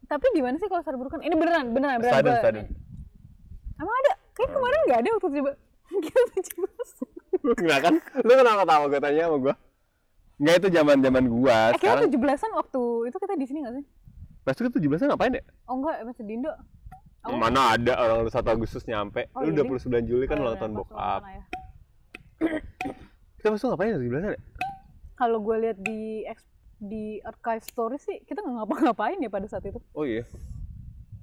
[0.07, 2.67] tapi di mana sih kalau Sarburu kan ini beneran beneran beneran Stadion, gua- stadion.
[3.77, 5.53] emang ada kayak kemarin nggak ada waktu coba
[5.97, 6.91] kita tujuh belas
[7.47, 7.95] Enggak kan?
[8.21, 9.55] Lu kenapa ketawa gue tanya sama gua?
[10.37, 11.59] Enggak itu zaman-zaman gua.
[11.69, 13.85] eh Sekarang tujuh belasan waktu itu kita di sini nggak sih
[14.43, 15.43] pas itu 17 ngapain ya?
[15.67, 16.53] oh enggak masih Dindo
[17.23, 17.35] Oh.
[17.35, 19.27] Mana ada orang lu 1 Agustus nyampe.
[19.35, 21.21] Oh, lu iya, 29 Juli kan Oh, ulang iya, tahun bokap.
[21.27, 21.45] ayah.
[23.37, 24.41] Kita pas itu ngapain ya 17 ya?
[25.15, 26.23] kalau gue lihat di
[26.77, 30.25] di archive story sih kita nggak ngapa-ngapain ya pada saat itu Oh iya.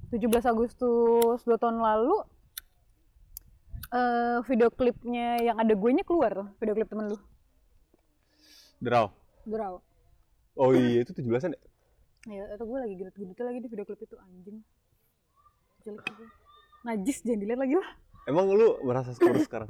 [0.10, 2.16] 17 Agustus dua tahun lalu
[3.94, 7.18] eh video klipnya yang ada gue nya keluar video klip temen lu
[8.84, 9.08] Draw.
[9.46, 9.80] Gerau
[10.54, 11.62] Oh iya itu 17-an ya?
[12.24, 14.64] Ya, atau gue lagi gendut-gendutnya lagi di video klip itu anjing.
[15.84, 16.26] Jelek juga.
[16.88, 17.90] Najis jangan dilihat lagi lah.
[18.30, 19.68] Emang lu merasa kurus sekarang?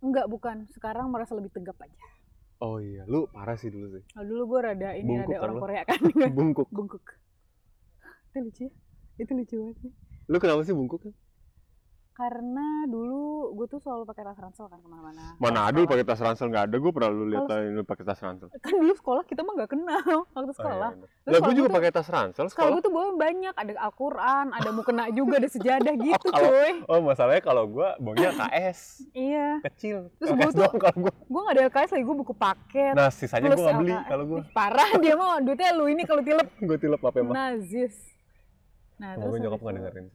[0.00, 0.64] Enggak, bukan.
[0.72, 1.92] Sekarang merasa lebih tegap aja.
[2.60, 4.04] Oh iya, lu parah sih dulu sih.
[4.12, 5.62] Kalau dulu gue rada ini Bungkuk rada kan orang lo?
[5.64, 6.00] Korea kan.
[6.36, 6.68] Bungkuk.
[6.68, 7.04] Bungkuk.
[8.30, 8.72] Itu lucu ya?
[9.16, 9.92] Itu lucu banget sih.
[10.28, 11.12] Lu kenapa sih bungkuk kan?
[12.20, 13.22] Karena dulu
[13.54, 15.40] gue tuh selalu pakai tas ransel kan ke mana-mana.
[15.40, 18.52] Mana ada pakai tas ransel nggak ada, gue pernah lu lihat lu pakai tas ransel.
[18.60, 20.04] Kan dulu sekolah kita mah nggak kenal
[20.36, 20.90] waktu sekolah.
[20.92, 22.70] Oh, iya, Lah gue juga pakai tas ransel sekolah.
[22.70, 26.72] gue tuh bawa banyak, ada Al-Quran, ada mukena juga, ada sejadah gitu kalau- cuy.
[26.86, 28.80] Oh masalahnya kalau gue bawanya KS
[29.10, 29.48] Iya.
[29.64, 30.12] kecil.
[30.14, 31.12] Terus gua tuh- kalau gue.
[31.24, 32.92] Gue gak ada LKS lagi, gue buku paket.
[32.92, 34.40] Nah sisanya gue nggak beli kalau gue.
[34.52, 37.32] Parah dia mau duitnya lu ini kalau tilep gue tilep apa emang?
[37.32, 37.96] nazis.
[39.00, 40.06] Nah, Semoga terus nyokap habis nggak dengerin.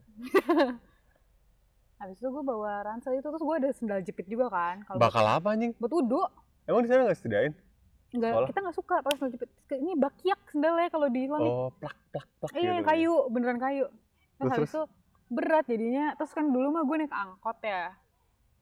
[1.96, 4.84] Habis itu gue bawa ransel itu terus gue ada sendal jepit juga kan.
[4.84, 5.72] Kalau Bakal apa anjing?
[5.80, 6.22] buat wudhu.
[6.68, 7.54] Emang di sana nggak sediain?
[8.16, 8.48] Enggak, Sekolah?
[8.52, 9.50] kita nggak suka pakai sendal jepit.
[9.72, 11.52] Ini bakiak sendalnya kalau di langit.
[11.52, 12.52] Oh plak plak plak.
[12.60, 12.88] iya, gitu.
[12.88, 13.86] kayu, beneran kayu.
[13.88, 14.84] Terus, Terus, habis itu
[15.32, 16.06] berat jadinya.
[16.20, 17.96] Terus kan dulu mah gue naik angkot ya.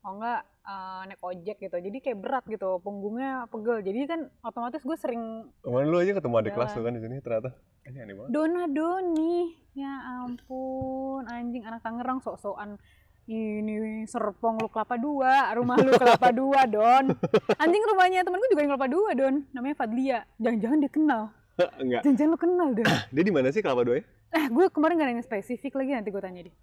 [0.04, 1.78] Oh enggak eh, naik ojek gitu.
[1.80, 3.82] Jadi kayak berat gitu, punggungnya pegel.
[3.82, 7.16] Jadi kan otomatis gue sering Kemarin lu aja ketemu adik kelas lu kan di sini
[7.18, 7.50] ternyata.
[7.90, 8.30] Ini aneh banget.
[8.30, 9.36] Dona Doni.
[9.74, 12.78] Ya ampun, anjing anak Tangerang sok-sokan
[13.26, 17.16] ini serpong lu kelapa dua, rumah lu kelapa dua, Don.
[17.56, 19.36] Anjing rumahnya temen gue juga yang kelapa dua, Don.
[19.50, 20.20] Namanya Fadlia.
[20.38, 21.24] Jangan-jangan dia kenal.
[21.82, 22.02] Enggak.
[22.04, 22.86] Jangan-jangan lu kenal, Don.
[23.14, 26.18] Dia di mana sih kelapa dua Eh, gue kemarin gak nanya spesifik lagi nanti gue
[26.18, 26.56] tanya deh.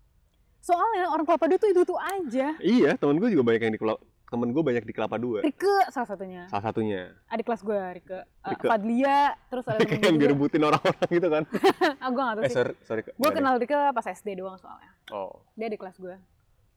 [0.58, 2.58] Soalnya orang kelapa dua tuh itu-itu aja.
[2.58, 5.38] Iya, temen gue juga banyak yang di kelapa, temen gue banyak di Kelapa Dua.
[5.40, 7.14] Rike salah satunya Salah satunya.
[7.26, 8.66] adik kelas gue Rike, Uh, Rike.
[8.68, 11.42] Fadlia terus ada gue yang direbutin orang-orang gitu kan.
[12.02, 13.00] ah gue gak tau eh sih sorry, sorry.
[13.02, 13.14] Kak.
[13.16, 14.90] gue kenal Rike pas SD doang soalnya.
[15.10, 15.42] Oh.
[15.54, 16.14] dia adik kelas gue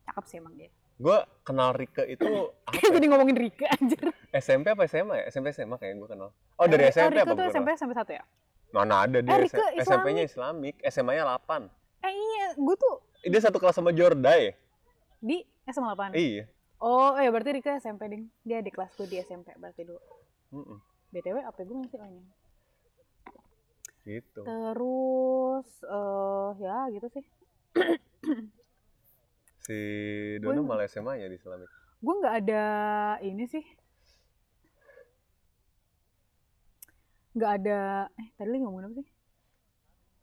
[0.06, 2.22] cakep sih emang dia Gue kenal Rike itu
[2.64, 2.90] apa ya?
[2.94, 5.26] jadi ngomongin Rike anjir SMP apa SMA ya?
[5.28, 6.30] SMP SMA kayak gue kenal.
[6.54, 7.70] Oh dari Eh, SMP Rike apa tuh gue SMP?
[7.74, 8.24] SMP satu ya
[8.70, 11.66] Mana ada dia Eh, Rike SMP-nya Islamik, SMA-nya 8.
[12.02, 14.54] eh iya gue tuh Eh, Dia satu kelas sama Jordai.
[15.20, 16.46] di SMA 8 Iya.
[16.78, 20.00] oh iya berarti Rike SMP ding dia adik kelas gue di SMP berarti dulu
[20.54, 20.78] Mm-mm.
[21.10, 22.24] btw apa gue masih ohnya
[24.04, 24.42] Gitu.
[24.42, 27.26] terus eh ya gitu sih
[29.64, 29.78] Si
[30.38, 31.72] Dono Gue- malah SMA-nya di Islamik.
[31.98, 32.64] gue nggak ada
[33.22, 33.64] ini sih.
[37.34, 37.80] Nggak ada
[38.14, 39.08] eh tadi lagi ngomongin apa sih?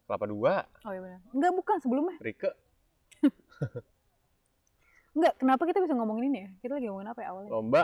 [0.05, 1.21] Kelapa Dua, oh iya benar.
[1.31, 2.17] Nggak bukan sebelumnya.
[2.21, 2.51] Rike,
[5.17, 6.51] nggak kenapa kita bisa ngomongin ini ya?
[6.61, 7.51] Kita lagi ngomongin apa ya awalnya?
[7.51, 7.83] Lomba,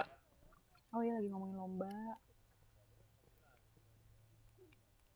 [0.93, 1.95] oh iya lagi ngomongin lomba.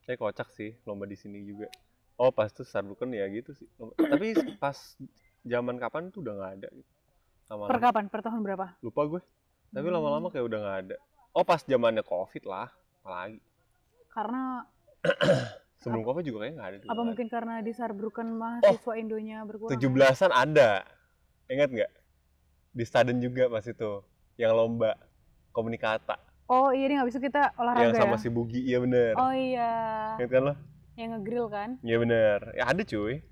[0.01, 1.69] Saya kocak sih lomba di sini juga.
[2.17, 3.69] Oh pas tuh Sarbukan ya gitu sih.
[3.77, 4.27] Lomba- Tapi
[4.57, 4.79] pas
[5.43, 6.91] zaman kapan tuh udah nggak ada gitu.
[7.47, 9.23] per Lama-lama kapan per tahun berapa lupa gue.
[9.71, 9.95] Tapi Hmm.
[9.95, 10.97] lama-lama kayak udah nggak ada.
[11.31, 12.69] Oh pas zamannya covid lah,
[13.01, 13.39] apalagi.
[14.11, 14.67] karena
[15.81, 16.77] Sebelum covid juga kayaknya nggak ada.
[16.77, 18.37] apa nggak mungkin karena disarbrukan Oh.
[18.37, 20.85] mahasiswa Indonya berkurang Tujuh belasan ada.
[21.47, 21.91] Ingat nggak?
[22.71, 24.03] Di Staden juga pas itu,
[24.37, 24.95] yang lomba
[25.51, 26.15] komunikata,
[26.47, 29.15] oh iya ding habis itu kita olahraga yang sama ya si Bugi, iya bener.
[29.15, 29.71] oh iya
[30.15, 30.55] Ingat kan lo?
[30.95, 32.39] yang ngegrill kan Iya bener.
[32.55, 33.23] Ya ada cuy.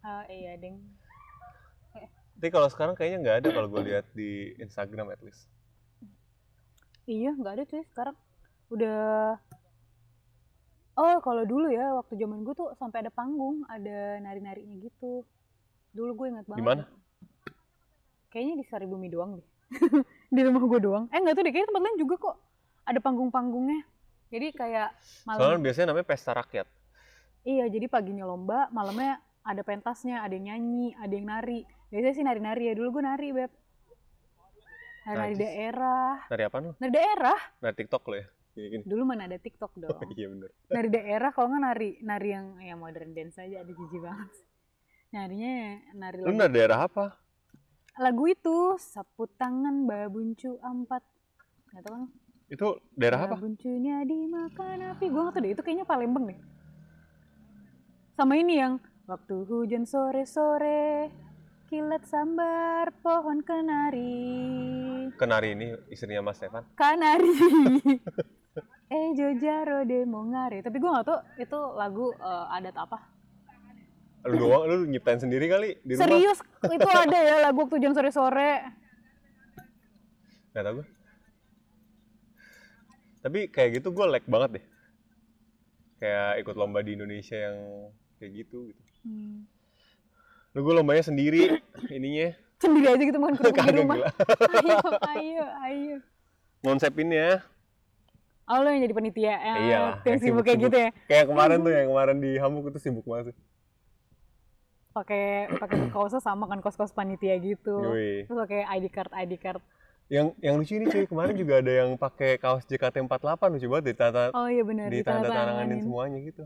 [0.00, 0.80] Ah iya ding
[2.42, 5.46] Tapi kalau sekarang kayaknya nggak ada kalau gue lihat di Instagram at least.
[7.06, 8.16] Iya, nggak ada cuy sekarang.
[8.66, 9.38] Udah
[10.98, 15.22] Oh, kalau dulu ya waktu zaman gue tuh sampai ada panggung, ada nari-narinya gitu.
[15.94, 16.66] Dulu gue ingat banget.
[16.66, 16.84] mana?
[18.34, 19.46] Kayaknya di Saribumi doang deh.
[20.34, 21.06] di rumah gue doang.
[21.14, 22.36] Eh nggak tahu deh, kayaknya tempat lain juga kok.
[22.90, 23.86] Ada panggung-panggungnya.
[24.34, 24.90] Jadi kayak
[25.30, 25.62] Soalnya malam.
[25.62, 26.66] biasanya namanya pesta rakyat.
[27.46, 31.62] Iya, jadi paginya lomba, malamnya ada pentasnya, ada yang nyanyi, ada yang nari.
[31.92, 32.74] Biasanya sih nari-nari ya.
[32.74, 33.52] Dulu gue nari, Beb.
[35.04, 35.42] Nari-nari Najis.
[35.42, 36.12] daerah.
[36.26, 36.70] Dari apa lu?
[36.74, 37.38] Nari daerah.
[37.60, 38.26] Dari TikTok lo ya?
[38.52, 38.82] Gini-gini.
[38.84, 39.90] Dulu mana ada TikTok dong.
[40.12, 40.50] Iya bener.
[40.68, 44.28] nari daerah kalau nggak nari nari yang ya modern dance aja ada jijik banget
[45.10, 45.52] narinya
[45.94, 47.06] nari Lu dari daerah apa?
[47.94, 51.00] lagu itu sapu tangan babuncu ampat
[51.70, 52.04] nggak tahu kan
[52.46, 53.36] Itu daerah apa?
[53.36, 56.40] babuncunya dimakan api gue nggak tahu deh itu kayaknya Palembang deh
[58.12, 61.08] sama ini yang waktu hujan sore sore
[61.72, 66.68] kilat sambar pohon kenari Kenari ini istrinya Mas Stefan.
[66.76, 67.32] kanari
[68.92, 72.98] eh jojaro de mongare tapi gue nggak tahu itu lagu eh, adat apa
[74.22, 76.06] Lu doang, lu nyiptain sendiri kali di rumah.
[76.06, 78.62] Serius itu ada ya lagu waktu jam sore-sore.
[80.54, 80.86] Gak tau gue.
[83.18, 84.64] Tapi kayak gitu gue like banget deh.
[85.98, 87.90] Kayak ikut lomba di Indonesia yang
[88.22, 88.82] kayak gitu gitu.
[89.02, 89.42] Hmm.
[90.52, 92.36] Lu gue lombanya sendiri ininya.
[92.60, 93.96] Sendiri aja gitu makan kerupuk di rumah.
[93.96, 94.10] gila.
[94.62, 94.78] Ayo,
[95.16, 95.96] ayo, ayo.
[96.62, 97.42] Konsepinnya
[98.42, 100.62] Oh lo yang jadi panitia ya, Iyalah, tim yang sibuk kayak sibuk-sibuk.
[100.66, 100.90] gitu ya.
[101.06, 103.34] kayak kemarin tuh yang kemarin di Hamburg itu sibuk banget.
[104.92, 107.80] Pakai pakai kaosnya sama kan kos-kos panitia gitu.
[107.80, 108.26] Yoi.
[108.28, 109.62] Terus pakai ID card ID card.
[110.10, 114.28] Yang yang lucu ini cuy, kemarin juga ada yang pakai kaos JKT48 lucu banget ditata
[114.36, 116.44] Oh iya benar di tanda tanganin semuanya gitu.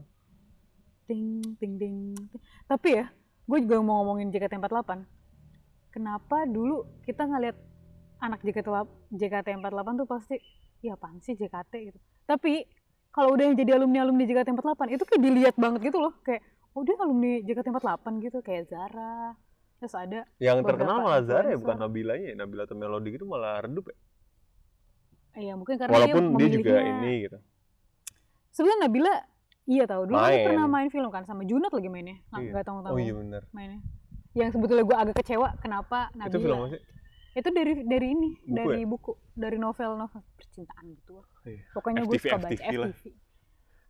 [1.11, 1.75] Ting ting.
[1.81, 1.97] ting.
[2.71, 3.11] Tapi ya,
[3.47, 5.07] gue juga mau ngomongin JKT48.
[5.95, 7.57] Kenapa dulu kita ngeliat
[8.21, 8.69] anak JKT
[9.15, 10.37] JKT48 tuh pasti
[10.83, 11.99] ya apaan sih JKT gitu.
[12.27, 12.67] Tapi
[13.15, 16.45] kalau udah yang jadi alumni alumni JKT48 itu kayak dilihat banget gitu loh, kayak
[16.77, 19.33] oh dia alumni JKT48 gitu kayak Zara.
[19.77, 22.33] Terus ada Yang terkenal malah Zara ya, bukan Nabila ya.
[22.37, 23.97] Nabila atau Melody gitu malah redup ya.
[25.37, 27.39] ya mungkin karena Walaupun dia, dia juga ini gitu.
[28.57, 29.15] Sebenarnya Nabila
[29.67, 30.47] iya tahu dulu Main.
[30.47, 32.17] pernah main film kan sama Junot lagi mainnya.
[32.33, 32.51] Iya.
[32.55, 33.43] nggak tahu-tahu Oh iya bener.
[33.51, 33.83] mainnya.
[34.33, 36.31] Yang sebetulnya gue agak kecewa kenapa Nabila.
[36.31, 36.83] Itu film apa sih?
[37.37, 38.87] itu dari dari ini Buku dari ya?
[38.89, 41.21] buku dari novel novel percintaan gitu.
[41.45, 41.61] Iya.
[41.71, 42.89] pokoknya gue FTV, suka baca FTV lah.
[42.89, 43.05] FTV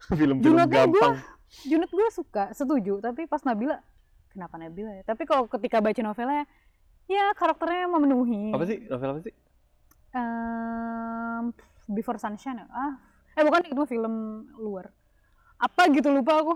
[0.18, 1.14] Film-film Junotnya gue gampang.
[1.62, 3.78] Junot gue suka setuju tapi pas Nabila
[4.28, 6.42] kenapa Nabila ya tapi kalau ketika baca novelnya
[7.06, 8.82] ya karakternya memenuhi Apa sih?
[8.82, 9.34] Novel apa sih?
[10.10, 11.44] Ehm,
[11.86, 12.66] Before Sunshine ya?
[12.68, 12.92] ah
[13.32, 14.14] eh bukan itu film
[14.56, 14.90] luar
[15.56, 16.54] apa gitu lupa aku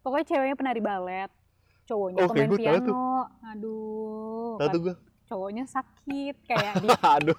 [0.00, 1.30] pokoknya ceweknya penari balet
[1.84, 2.62] cowoknya Oh, kayak pemain tahu tuh.
[2.62, 3.02] piano
[3.44, 4.94] aduh Tahu gue.
[5.24, 7.36] cowoknya sakit kayak di Aduh,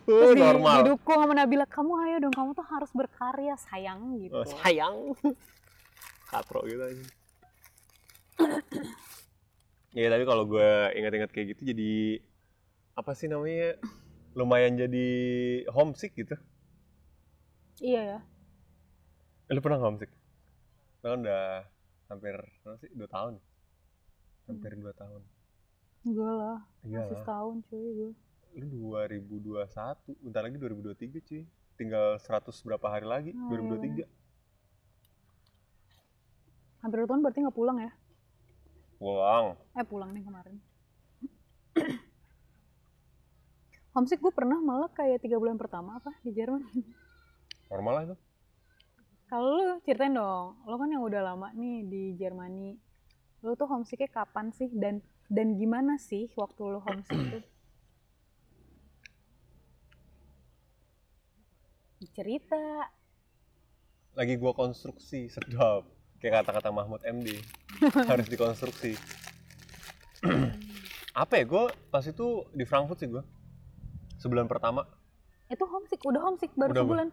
[0.00, 0.74] Terus di- normal.
[0.80, 5.16] didukung sama Nabila kamu ayo dong kamu tuh harus berkarya sayang gitu Oh, sayang.
[6.30, 7.04] Katro gitu aja.
[9.92, 12.20] Iya tapi kalau gue ingat-ingat kayak gitu jadi
[12.92, 13.80] apa sih namanya
[14.32, 15.08] lumayan jadi
[15.70, 16.36] homesick gitu.
[17.78, 18.18] Iya ya.
[19.46, 20.10] Eh, Lu pernah homesick?
[21.06, 21.62] Lu kan udah
[22.10, 22.90] hampir berapa sih?
[22.90, 23.38] Dua tahun.
[24.50, 25.22] Hampir dua tahun.
[26.06, 28.10] Enggak lah, Iya masih setahun cuy gue.
[28.58, 31.42] Lu 2021, bentar lagi 2023 cuy.
[31.76, 33.30] Tinggal 100 berapa hari lagi?
[33.34, 34.06] Oh, iya 2023.
[36.82, 37.92] Hampir dua tahun berarti nggak pulang ya?
[38.98, 39.44] Pulang.
[39.78, 40.56] Eh pulang nih kemarin.
[43.94, 46.66] Homesick gue pernah malah kayak tiga bulan pertama apa di Jerman.
[47.70, 48.16] Normal lah itu.
[49.26, 52.78] Kalau lu ceritain dong, lo kan yang udah lama nih di Jermani.
[53.42, 57.42] Lo tuh homesicknya kapan sih dan dan gimana sih waktu lo homesick tuh?
[62.14, 62.86] Cerita.
[64.14, 65.90] Lagi gua konstruksi, sedap.
[66.22, 67.42] Kayak kata-kata Mahmud MD.
[68.10, 68.94] Harus dikonstruksi.
[71.26, 71.44] Apa ya?
[71.44, 73.20] Gue pas itu di Frankfurt sih gue.
[74.16, 74.88] Sebulan pertama.
[75.52, 77.08] Itu homesick, udah homesick baru Udah, sebulan.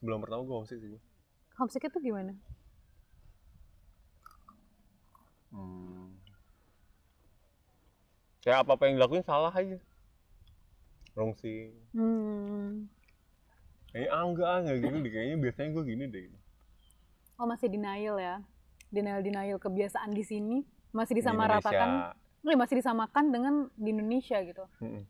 [0.00, 1.02] Sebulan pertama gue homesick sih gue.
[1.60, 2.32] Homesicknya tuh gimana?
[5.52, 6.16] Hmm.
[8.40, 9.76] Kayak apa-apa yang dilakuin salah aja.
[11.12, 11.76] Rungsing.
[11.92, 12.88] Hmm.
[13.92, 15.12] Kayaknya ah, enggak, ah, enggak gini deh.
[15.12, 16.24] Kayaknya biasanya gue gini deh.
[17.36, 18.40] Oh masih denial ya?
[18.88, 20.64] Denial denial kebiasaan di sini
[20.96, 24.64] masih Di disamaratakan, eh, masih disamakan dengan di Indonesia gitu.
[24.80, 25.04] Mm-mm.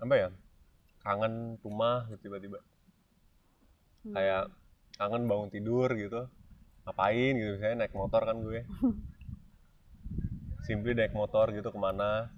[0.00, 0.28] Apa ya?
[1.04, 2.64] Kangen rumah gitu tiba-tiba.
[4.04, 4.14] Hmm.
[4.14, 4.44] Kayak
[5.00, 6.28] kangen bangun tidur gitu.
[6.84, 7.50] Ngapain gitu.
[7.56, 8.60] Misalnya naik motor kan gue.
[10.68, 12.28] Simply naik motor gitu ke mana.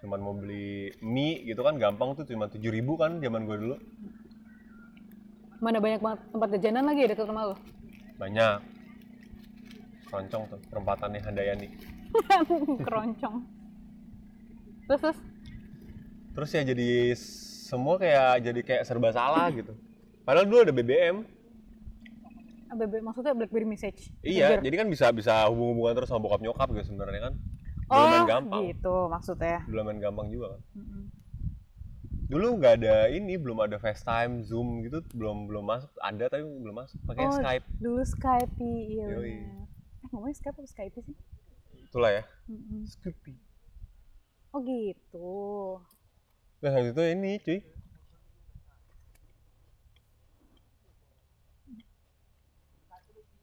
[0.00, 3.76] Cuman mau beli mie gitu kan gampang tuh cuma 7000 ribu kan zaman gue dulu.
[5.60, 7.56] Mana banyak banget tempat jajanan lagi ya deket rumah lo?
[8.16, 8.58] Banyak.
[10.08, 11.68] Keroncong tuh perempatannya Handayani.
[12.86, 13.44] Keroncong.
[14.88, 15.18] Terus terus
[16.30, 19.74] Terus ya jadi semua kayak jadi kayak serba salah gitu.
[20.22, 21.16] Padahal dulu ada BBM.
[22.70, 24.14] ABB maksudnya BlackBerry message.
[24.22, 24.62] Iya, Messenger.
[24.62, 27.34] jadi kan bisa bisa hubung-hubungan terus sama bokap nyokap gitu sebenarnya kan.
[27.90, 28.62] Main Oh, gampang.
[28.70, 29.58] gitu maksudnya.
[29.66, 30.60] Belum main gampang juga kan.
[30.78, 31.02] Mm-mm.
[32.30, 35.90] Dulu nggak ada ini, belum ada FaceTime, Zoom gitu, belum belum masuk.
[35.98, 37.02] Ada tapi belum masuk.
[37.02, 37.66] Pakai Oh, Skype.
[37.82, 39.34] Dulu Skype, iya Yoi.
[39.98, 41.16] Eh ngomongnya Skype apa Skype sih?
[41.90, 42.22] Itulah ya.
[42.86, 43.34] Scoopy.
[44.54, 45.30] Oh gitu.
[46.62, 47.58] Nah, itu ini cuy.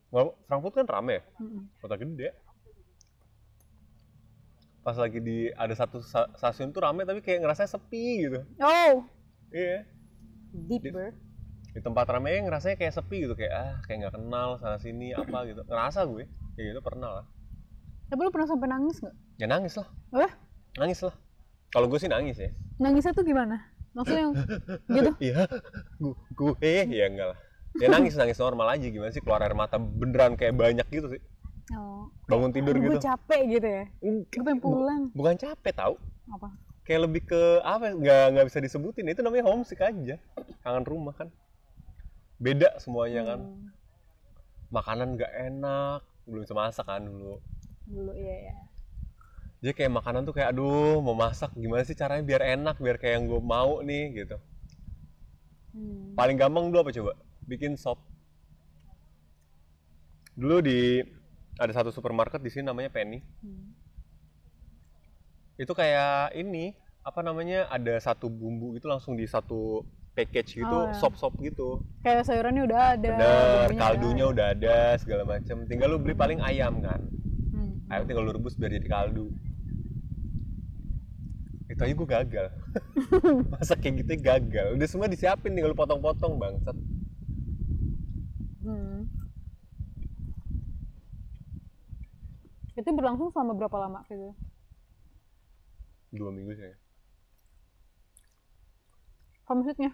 [0.08, 1.68] Wah, Frankfurt kan rame ya, Mm-mm.
[1.78, 2.32] kota gede.
[4.80, 8.40] Pas lagi di ada satu sa- stasiun tuh rame tapi kayak ngerasa sepi gitu.
[8.58, 9.04] Oh,
[9.50, 9.84] Iya.
[10.54, 11.16] deep Di- bird.
[11.70, 15.44] Di tempat rame ngerasanya kayak sepi gitu, kayak ah kayak nggak kenal sana sini apa
[15.44, 15.62] gitu.
[15.62, 16.24] Ngerasa gue,
[16.56, 17.26] kayak gitu pernah lah.
[18.08, 19.16] Tapi lu pernah sampai nangis nggak?
[19.38, 20.32] Ya nangis lah, Eh,
[20.78, 21.16] nangis lah.
[21.68, 22.50] Kalau gue sih nangis ya.
[22.80, 23.60] nangisnya tuh gimana?
[23.92, 24.34] Maksudnya yang
[24.96, 25.12] gitu?
[25.20, 25.44] Iya,
[26.00, 27.40] gue, gue ya enggak lah.
[27.76, 31.22] Ya nangis nangis normal aja gimana sih keluar air mata beneran kayak banyak gitu sih.
[31.76, 33.04] Oh, Bangun tidur gue gitu.
[33.04, 33.84] capek gitu ya.
[34.00, 35.04] Gue pengen pulang.
[35.12, 36.00] Bukan capek tau
[36.32, 36.56] Apa?
[36.88, 37.92] Kayak lebih ke apa?
[37.92, 39.12] ya, Nggak nggak bisa disebutin.
[39.12, 40.16] Itu namanya homesick aja.
[40.64, 41.28] Kangen rumah kan.
[42.40, 43.40] Beda semuanya kan.
[43.44, 43.68] Hmm,
[44.72, 46.02] Makanan nggak enak.
[46.24, 47.44] Belum bisa masak kan dulu.
[47.84, 48.58] dulu iya ya.
[49.60, 53.14] Jadi kayak makanan tuh kayak aduh mau masak gimana sih caranya biar enak biar kayak
[53.20, 54.38] yang gue mau nih gitu.
[55.76, 56.16] Hmm.
[56.16, 57.12] Paling gampang dulu apa coba?
[57.48, 58.04] Bikin sop.
[60.38, 61.02] Dulu di
[61.58, 63.24] ada satu supermarket di sini namanya Penny.
[63.42, 63.74] Hmm.
[65.58, 69.82] Itu kayak ini apa namanya ada satu bumbu itu langsung di satu
[70.14, 70.98] package gitu, Oh, ya.
[70.98, 71.82] sop-sop gitu.
[72.04, 73.10] Kayak sayurannya udah ada.
[73.16, 74.34] Bener, kaldunya ada.
[74.34, 75.66] udah ada segala macam.
[75.66, 77.02] Tinggal lu beli paling ayam kan.
[77.54, 77.82] Hmm.
[77.90, 79.30] Ayam tinggal lu rebus biar jadi kaldu.
[81.70, 82.46] Itu aja gue gagal.
[83.54, 84.68] Masak kayak gitu gagal.
[84.74, 86.78] Udah semua disiapin tinggal lu potong-potong bangsat.
[88.66, 89.06] Hmm.
[92.78, 94.38] Itu berlangsung selama berapa lama gitu?
[96.14, 96.78] Dua minggu sih.
[99.50, 99.92] Homesicknya?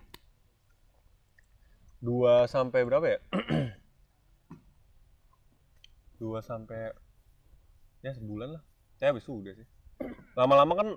[2.04, 3.20] dua sampai berapa ya?
[6.22, 6.92] dua sampai
[8.04, 8.64] ya sebulan lah.
[9.00, 9.68] Ya habis itu udah sih.
[10.36, 10.88] Lama-lama kan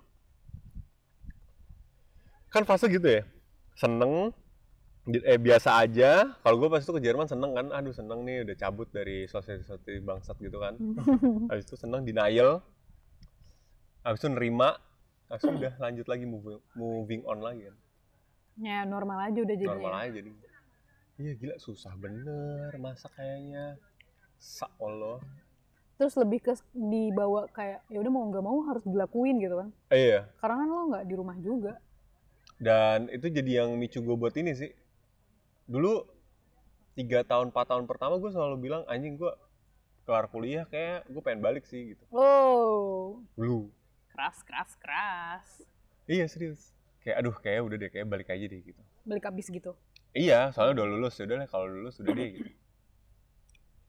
[2.50, 3.22] kan fase gitu ya.
[3.78, 4.34] Seneng
[5.06, 6.34] eh biasa aja.
[6.42, 10.02] Kalau gue pas itu ke Jerman seneng kan, aduh seneng nih udah cabut dari sosialisasi
[10.02, 10.74] bangsat gitu kan.
[11.50, 12.58] Habis itu seneng denial.
[14.02, 14.74] Habis itu nerima.
[15.26, 17.76] Habis itu udah lanjut lagi moving, moving on lagi kan.
[18.56, 19.68] ya normal aja udah jadi.
[19.68, 20.30] normal aja jadi
[21.16, 23.76] iya gila susah bener masak kayaknya
[24.40, 25.20] Sa Allah
[25.96, 29.68] Terus lebih ke dibawa kayak ya udah mau nggak mau harus dilakuin gitu kan?
[29.92, 31.76] eh, iya Karena kan lo nggak di rumah juga.
[32.56, 34.72] dan itu jadi yang micu gue buat ini sih
[35.66, 36.06] dulu
[36.94, 39.32] tiga tahun 4 tahun pertama gue selalu bilang anjing gue
[40.06, 42.04] kelar kuliah kayak gue pengen balik sih gitu.
[42.14, 43.68] Oh, dulu
[44.16, 45.46] keras, keras, keras.
[46.08, 46.72] iya serius.
[47.04, 48.82] Kayak aduh kayak udah deh kayak balik aja deh gitu.
[49.04, 49.76] Balik abis gitu.
[50.16, 52.52] iya soalnya udah lulus ya udah lah kalau lulus udah deh gitu.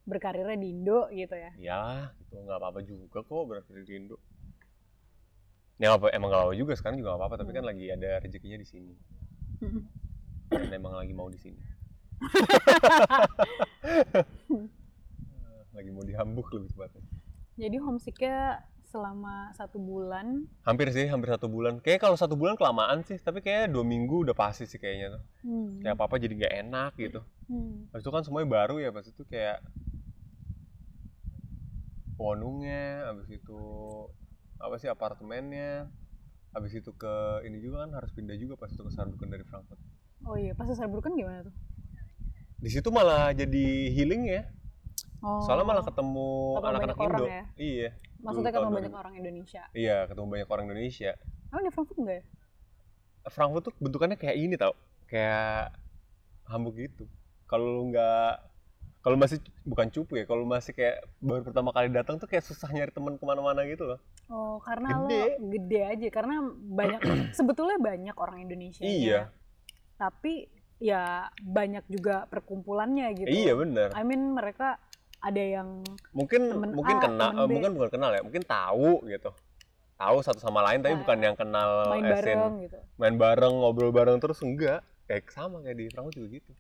[0.03, 1.51] Berkarirnya di Indo gitu ya.
[1.55, 2.43] ya gitu.
[2.43, 4.17] Nggak apa-apa juga kok berarti di Indo.
[5.80, 8.57] Ya apa emang nggak apa juga sekarang juga nggak apa-apa tapi kan lagi ada rezekinya
[8.57, 8.93] di sini
[10.50, 11.58] dan emang lagi mau di sini
[15.72, 17.02] lagi mau dihambuk lebih tepatnya
[17.58, 20.45] Jadi homesicknya selama satu bulan.
[20.64, 24.24] hampir sih hampir satu bulan kayak kalau satu bulan kelamaan sih tapi kayak dua minggu
[24.24, 25.78] udah pasti sih kayaknya tuh Hmm.
[25.80, 27.86] kayak apa apa jadi nggak enak gitu Hmm.
[27.89, 29.62] Habis itu kan semuanya baru ya pas itu kayak
[32.18, 33.58] wonungnya habis itu
[34.58, 35.86] apa sih apartemennya
[36.52, 39.78] habis itu ke ini juga kan harus pindah juga pas itu ke Saarbrücken dari Frankfurt
[40.24, 41.55] Oh iya, pas Saarbrücken gimana tuh?
[42.57, 44.41] di situ malah jadi healing ya
[45.18, 45.41] Oh.
[45.41, 47.43] soalnya malah ketemu anak-anak banyak orang Indo ya?
[47.55, 47.89] iya
[48.20, 48.97] Maksudnya ketemu banyak 2000.
[48.97, 49.61] orang Indonesia.
[49.72, 51.11] iya ketemu banyak orang Indonesia
[51.47, 52.24] Oh di Frankfurt enggak ya?
[53.28, 54.74] Frankfurt tuh bentukannya kayak ini tau
[55.05, 55.74] kayak
[56.45, 57.05] Hamburg gitu
[57.45, 58.34] kalau lu nggak
[58.99, 62.70] kalau masih bukan cupu ya kalau masih kayak baru pertama kali datang tuh kayak susah
[62.70, 65.13] nyari teman ke mana-mana gitu loh Oh karena Gede.
[65.13, 67.01] lo gede aja karena banyak
[67.38, 68.82] sebetulnya banyak orang Indonesia.
[68.82, 69.30] Iya.
[69.98, 70.45] Tapi
[70.78, 73.28] ya banyak juga perkumpulannya gitu.
[73.28, 74.78] iya bener I mean mereka
[75.18, 75.82] ada yang
[76.14, 77.54] mungkin Temen mungkin A, kenal temen B.
[77.58, 79.34] mungkin bukan kenal ya mungkin tahu gitu
[79.98, 82.78] tahu satu sama lain tapi Nah, bukan yang kenal main in bareng gitu.
[83.02, 86.52] main bareng ngobrol bareng terus enggak kayak sama kayak di Frankfurt juga gitu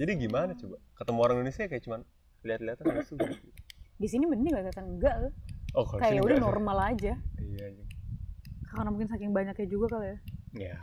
[0.00, 2.00] jadi gimana coba ketemu orang Indonesia kayak cuman
[2.42, 3.48] lihat-lihatan itu gitu.
[3.96, 5.32] Di sini gak kelihatan enggak loh.
[5.72, 7.14] oh kalau Kayak udah normal aja.
[7.38, 7.88] iya anjing.
[8.66, 10.18] Karena mungkin saking banyaknya juga kali ya.
[10.52, 10.76] Iya.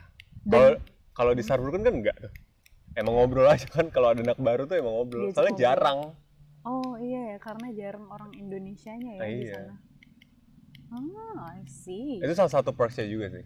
[0.47, 0.79] Dan-
[1.19, 2.31] kalau di Saarbrücken kan enggak tuh.
[2.95, 5.27] Emang ngobrol aja kan kalau ada anak baru tuh emang ngobrol.
[5.27, 5.99] Diajak Soalnya jarang.
[6.63, 9.55] Oh iya ya karena jarang orang Indonesianya ya Ah, di iya.
[9.59, 9.75] sana.
[10.95, 12.23] Ah, I see.
[12.23, 13.43] Itu salah satu perksnya juga sih.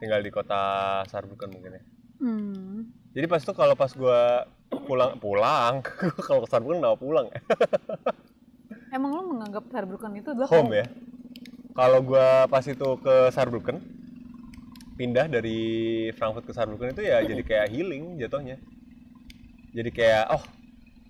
[0.00, 0.60] Tinggal di kota
[1.12, 1.82] Saarbrücken mungkin ya.
[2.24, 2.88] Hmm.
[3.12, 4.48] Jadi pas itu kalau pas gua
[4.88, 5.84] pulang pulang
[6.26, 7.40] kalau ke Saarbrücken kenapa pulang ya?
[8.96, 10.86] Emang lo menganggap Saarbrücken itu adalah Home ya.
[11.76, 14.03] Kalau gua pas itu ke Saarbrücken
[14.98, 15.58] pindah dari
[16.16, 18.56] Frankfurt ke Saarbrücken itu ya jadi kayak healing jatuhnya.
[19.74, 20.42] Jadi kayak oh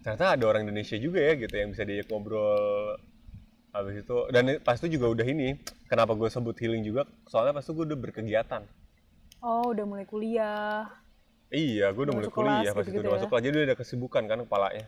[0.04, 2.96] ternyata ada orang Indonesia juga ya gitu yang bisa diajak ngobrol
[3.76, 5.48] habis itu dan pas itu juga udah ini
[5.90, 8.62] kenapa gue sebut healing juga soalnya pas itu gue udah berkegiatan
[9.48, 10.82] Oh, udah mulai kuliah.
[11.62, 13.16] iya gue udah mulai kelas kuliah pas itu gitu-gitu udah ya?
[13.16, 14.84] masuk kelas jadi udah ada kesibukan kan kepalanya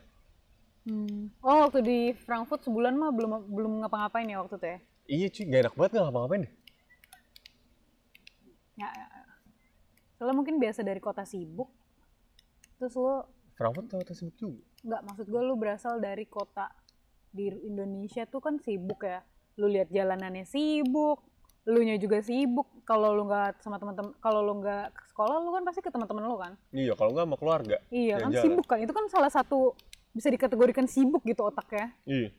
[0.86, 1.18] Hmm.
[1.48, 4.78] Oh, waktu di Frankfurt sebulan mah belum belum ngapa-ngapain ya waktu itu ya?
[5.14, 6.52] iya cuy gak enak banget nggak ngapa-ngapain deh
[8.76, 9.24] Ya, ya, ya.
[10.16, 11.68] Soalnya mungkin biasa dari kota sibuk.
[12.76, 13.24] Terus lo
[13.56, 16.70] Frankfurt tau sibuk juga nggak maksud gue lu berasal dari kota
[17.32, 19.24] di Indonesia tuh kan sibuk ya.
[19.56, 21.24] Lu lihat jalanannya sibuk,
[21.66, 22.68] lu nya juga sibuk.
[22.84, 26.22] Kalau lu nggak sama teman-teman, kalau lu nggak ke sekolah, lu kan pasti ke teman-teman
[26.28, 26.52] lu kan?
[26.70, 28.44] iya kalau nggak sama keluarga Iya kan Jalan-jalan.
[28.44, 28.78] sibuk kan.
[28.84, 29.72] Itu kan salah satu
[30.12, 31.92] bisa dikategorikan sibuk gitu otaknya.
[32.06, 32.30] iya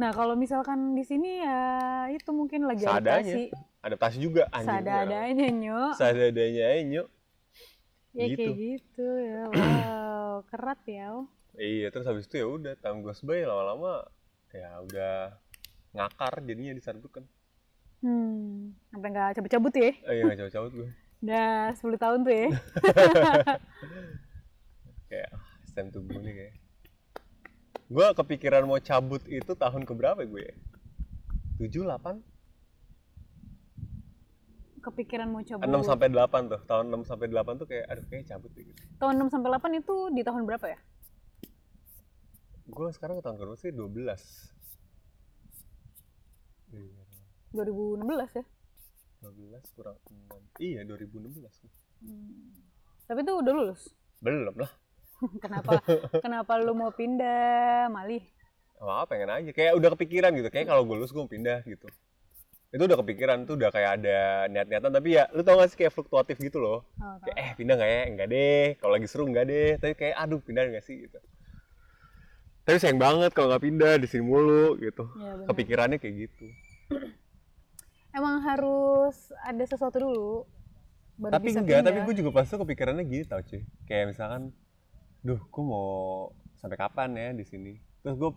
[0.00, 1.60] Nah kalau misalkan di sini ya
[2.08, 3.20] itu mungkin lagi Seadanya.
[3.20, 3.42] adaptasi,
[3.84, 5.92] adaptasi juga anjing seadanya nyok.
[5.94, 7.08] seadanya aja nyok
[8.10, 8.42] Ya gitu.
[8.42, 9.42] kayak gitu ya.
[9.46, 11.14] Wow, kerat ya.
[11.54, 14.06] iya terus habis itu ya udah gue sebagai lama-lama
[14.50, 15.36] ya udah
[15.92, 17.26] ngakar jadinya di Saarbrücken
[18.00, 19.92] Hmm, sampai nggak cabut-cabut ya?
[20.08, 20.88] oh iya nggak cabut-cabut gue
[21.20, 22.48] Udah 10 tahun tuh ya.
[25.10, 25.30] kayak
[25.60, 26.54] it's time to go nih kayak
[27.90, 30.54] gue kepikiran mau cabut itu tahun keberapa gue ya?
[31.58, 32.22] tujuh delapan
[34.80, 35.60] Kepikiran mau cabut.
[35.60, 39.12] enam sampai delapan tuh tahun enam sampai delapan tuh kayak aduh kayak cabut gitu Tahun
[39.12, 40.78] 6 sampai 8 itu di tahun berapa ya?
[42.64, 43.92] gue sekarang ke tahun berapa sih 12
[46.70, 47.02] iya
[47.52, 48.44] 2016 ya.
[49.20, 51.66] 12 kurang 6 iya 2016
[52.00, 52.48] Hmm.
[53.04, 53.92] Tapi itu udah lulus.
[54.18, 54.72] belum lah
[55.44, 55.80] kenapa
[56.24, 58.22] kenapa lu mau pindah, Malih?
[58.80, 59.50] apa pengen aja.
[59.52, 60.48] Kayak udah kepikiran gitu.
[60.48, 61.84] Kayak kalau gue lulus gue mau pindah gitu.
[62.72, 64.88] Itu udah kepikiran tuh udah kayak ada niat-niatan.
[64.88, 66.88] Tapi ya lu tau gak sih kayak fluktuatif gitu loh?
[66.96, 68.02] Oh, kayak eh pindah nggak ya?
[68.08, 68.66] Enggak deh.
[68.80, 69.76] Kalau lagi seru enggak deh.
[69.76, 70.96] Tapi kayak aduh pindah nggak sih?
[71.04, 71.20] gitu.
[72.64, 75.04] Tapi sayang banget kalau nggak pindah di sini mulu gitu.
[75.20, 75.46] Ya, bener.
[75.52, 76.46] kepikirannya kayak gitu.
[78.16, 80.48] Emang harus ada sesuatu dulu
[81.20, 81.92] baru tapi bisa enggak pindah.
[81.92, 84.56] tapi gue juga pas itu kepikirannya gitu tau cuy kayak misalkan
[85.20, 88.30] duh gue mau sampai kapan ya di sini terus gue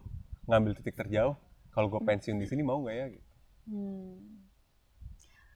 [0.46, 1.36] ngambil titik terjauh
[1.70, 3.28] kalau gue pensiun di sini mau nggak ya gitu
[3.64, 4.44] Hmm.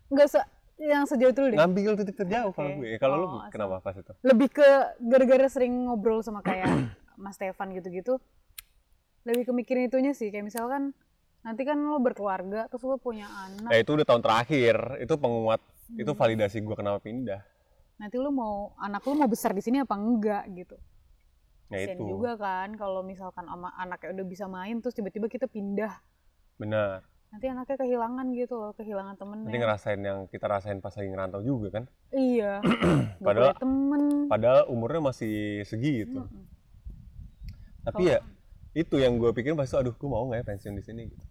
[0.08, 0.40] Nggak se
[0.80, 1.60] yang sejauh itu deh.
[1.60, 2.80] ngambil titik terjauh kalau Oke.
[2.80, 4.70] gue Eh, kalau lu Oh, kenapa pas itu Lebih ke
[5.04, 6.72] gara-gara sering ngobrol sama kayak
[7.20, 8.16] Mas Stefan gitu-gitu.
[9.26, 10.96] Lebih kemikirin itunya sih, kayak misalkan
[11.44, 15.60] nanti kan lo berkeluarga, terus lo punya anak, eh itu udah tahun terakhir itu penguat
[15.94, 16.16] itu Hmm.
[16.18, 17.44] validasi gue kenapa pindah
[17.98, 20.80] nanti lo mau anak lo mau besar di sini apa enggak gitu.
[21.68, 25.46] Ya Kasian itu juga kan kalau misalkan sama anaknya udah bisa main terus tiba-tiba kita
[25.46, 25.92] pindah
[26.56, 31.10] benar nanti anaknya kehilangan gitu loh kehilangan temennya nanti ngerasain yang kita rasain pas lagi
[31.10, 32.64] ngerantau juga kan iya
[33.20, 36.44] Padahal- temen padahal umurnya masih segitu Mm-mm.
[37.84, 38.20] tapi Kalau- ya
[38.74, 41.26] itu yang gue pikirin pas itu aduh gue mau nggak ya pensiun di sini gitu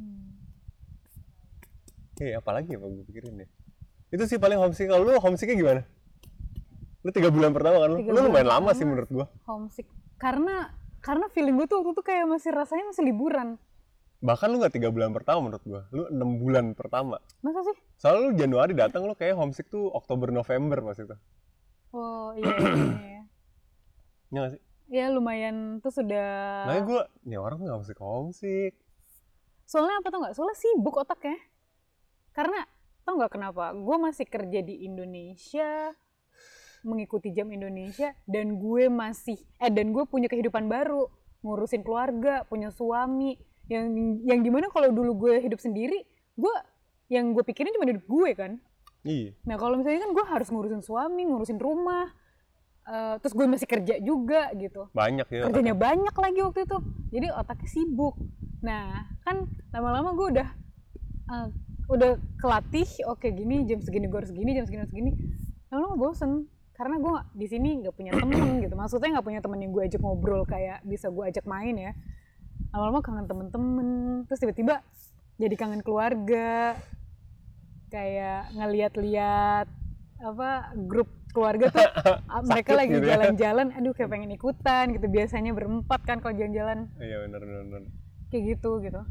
[0.00, 0.32] Hmm.
[2.16, 3.48] Eh, apalagi apa gue pikirin ya?
[4.08, 4.88] Itu sih paling homesick.
[4.88, 5.82] Kalau lu homesicknya gimana?
[7.00, 7.88] Lu tiga bulan pertama kan?
[7.90, 9.26] Lu, Tiga lu lumayan lama sih menurut gua.
[9.48, 9.88] homesick
[10.20, 10.68] karena
[11.00, 13.56] karena feeling gue tuh waktu itu kayak masih rasanya masih liburan
[14.20, 15.80] Bahkan lu nggak tiga bulan pertama menurut gua.
[15.88, 17.16] Lu enam bulan pertama.
[17.40, 21.16] masa sih Soalnya lu Januari datang lu kayak homesick tuh Oktober November pas itu.
[21.90, 23.22] oh iya iya, iya.
[24.30, 24.60] Iya sih?
[24.90, 28.72] ya lumayan tuh sudah Makanya gua, nih orang nggak homesick homesick.
[29.64, 31.38] soalnya apa tau nggak soalnya sibuk otaknya
[32.30, 32.66] karena
[33.00, 35.94] tau nggak kenapa gue masih kerja di Indonesia
[36.82, 41.08] mengikuti jam Indonesia dan gue masih eh dan gue punya kehidupan baru.
[41.40, 43.36] Ngurusin keluarga punya suami.
[43.70, 43.86] Yang
[44.26, 46.02] yang di mana kalau dulu gue hidup sendiri
[46.40, 46.54] gue
[47.10, 48.52] yang gue pikirin cuma hidup gue kan.
[49.00, 49.32] Iya.
[49.48, 52.12] nah kalau misalnya kan gue harus ngurusin suami ngurusin rumah
[52.84, 54.92] eh, terus gue masih kerja juga gitu.
[54.92, 55.40] Banyak ya.
[55.48, 56.78] kerjanya banyak lagi waktu itu.
[57.12, 58.14] Jadi otaknya sibuk.
[58.60, 60.48] Nah kan lama-lama gue udah
[61.32, 61.48] eh,
[61.90, 65.10] udah kelatih oke gini jam segini gue harus gini jam segini harus gini
[65.74, 66.46] lama-lama bosen
[66.80, 68.72] karena gue di sini nggak punya temen gitu.
[68.72, 71.92] Maksudnya nggak punya temen yang gue ajak ngobrol kayak bisa gue ajak main ya.
[72.72, 73.88] Lama-lama kangen temen-temen
[74.24, 74.80] terus tiba-tiba
[75.36, 76.80] jadi kangen keluarga.
[77.92, 79.68] Kayak ngeliat-liat
[80.24, 81.84] apa grup keluarga tuh
[82.32, 83.16] ah, mereka lagi gitu ya.
[83.16, 85.04] jalan-jalan aduh kayak pengen ikutan gitu.
[85.04, 86.88] Biasanya berempat kan kalau jalan-jalan.
[86.96, 87.82] Iya benar benar.
[88.32, 89.04] kayak gitu gitu.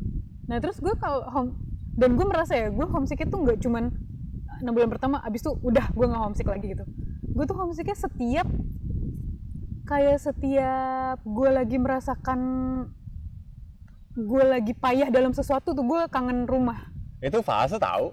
[0.50, 1.54] Nah terus gue kalau home
[1.94, 3.94] dan gue merasa ya gue homesick itu nggak cuman
[4.64, 6.88] enam bulan pertama abis itu udah gue nggak homesick lagi gitu
[7.40, 8.48] gue tuh homesicknya setiap
[9.88, 12.40] kayak setiap gue lagi merasakan
[14.12, 16.92] gue lagi payah dalam sesuatu tuh gue kangen rumah
[17.24, 18.12] Itu fase tahu.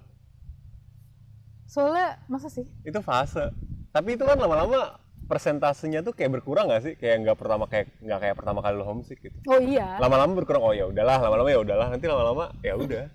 [1.66, 3.50] soalnya masa sih Itu fase.
[3.90, 6.94] Tapi itu kan lama-lama persentasenya tuh kayak berkurang gak sih?
[6.94, 9.34] Kayak nggak pertama kayak nggak kayak pertama kali lo homesick gitu.
[9.50, 13.10] oh iya lama-lama berkurang oh ya udahlah lama-lama ya udahlah nanti lama-lama ya udah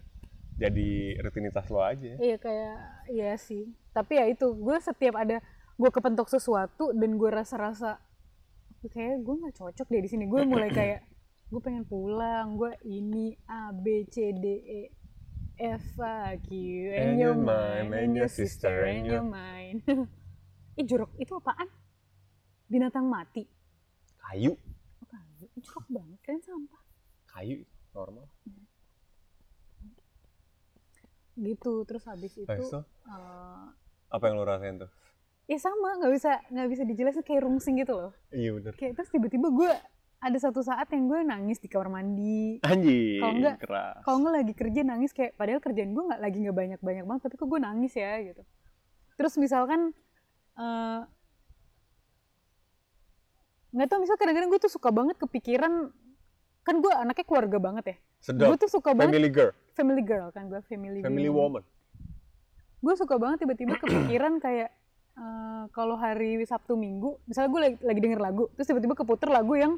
[0.59, 0.91] jadi
[1.23, 2.75] rutinitas lo aja Iya kayak
[3.07, 3.71] iya sih.
[3.95, 5.39] Tapi ya itu gue setiap ada
[5.81, 7.97] gue kepentok sesuatu dan gue rasa-rasa
[8.85, 10.29] kayak gue nggak cocok deh di sini.
[10.29, 11.01] Gue mulai kayak
[11.49, 12.53] gue pengen pulang.
[12.53, 14.81] Gue ini A B C D E
[15.57, 16.49] F A Q
[16.93, 19.81] and your mind and your sister and your mind.
[20.79, 21.65] Ih jorok itu apaan?
[22.69, 23.43] Binatang mati.
[24.21, 24.53] kayu
[25.01, 25.45] Oh, kayu.
[25.57, 26.81] Ih, jorok banget kan sampah.
[27.31, 27.63] kayu
[27.95, 28.29] normal
[31.41, 32.45] Gitu terus habis itu.
[32.45, 32.79] Habis itu,
[33.09, 33.65] eh,
[34.11, 34.91] apa yang lo rasain tuh
[35.45, 38.11] ya sama nggak bisa nggak bisa dijelasin kayak rungsing gitu loh.
[38.29, 38.73] iya bener.
[38.73, 39.71] Kayak terus tiba-tiba gue
[40.17, 42.61] ada satu saat yang gue nangis di kamar mandi.
[42.61, 43.95] Anjing Kalau enggak- keras.
[44.01, 47.21] kalau nggak lagi kerja nangis kayak padahal kerjaan gue nggak lagi nggak banyak banyak banget
[47.25, 48.41] tapi kok gue nangis ya gitu.
[49.15, 49.91] Terus misalkan
[50.53, 50.99] eh,
[53.71, 55.89] nggak tau misal kadang-kadang gue tuh suka banget kepikiran
[56.61, 57.95] kan gue anaknya keluarga banget ya.
[58.21, 58.47] Sedap.
[58.53, 59.51] Gue tuh suka banget family girl.
[59.73, 61.63] Family girl kan gue family family woman.
[62.77, 64.69] Gue suka banget tiba-tiba kepikiran kayak
[65.17, 69.53] eh, kalau hari Sabtu Minggu misalnya gue lagi, lagi denger lagu terus tiba-tiba keputer lagu
[69.55, 69.75] yang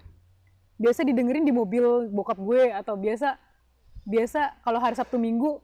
[0.77, 3.37] biasa didengerin di mobil bokap gue atau biasa
[4.03, 5.61] biasa kalau hari Sabtu Minggu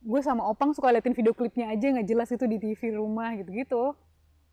[0.00, 3.96] gue sama opang suka liatin video klipnya aja nggak jelas itu di TV rumah gitu-gitu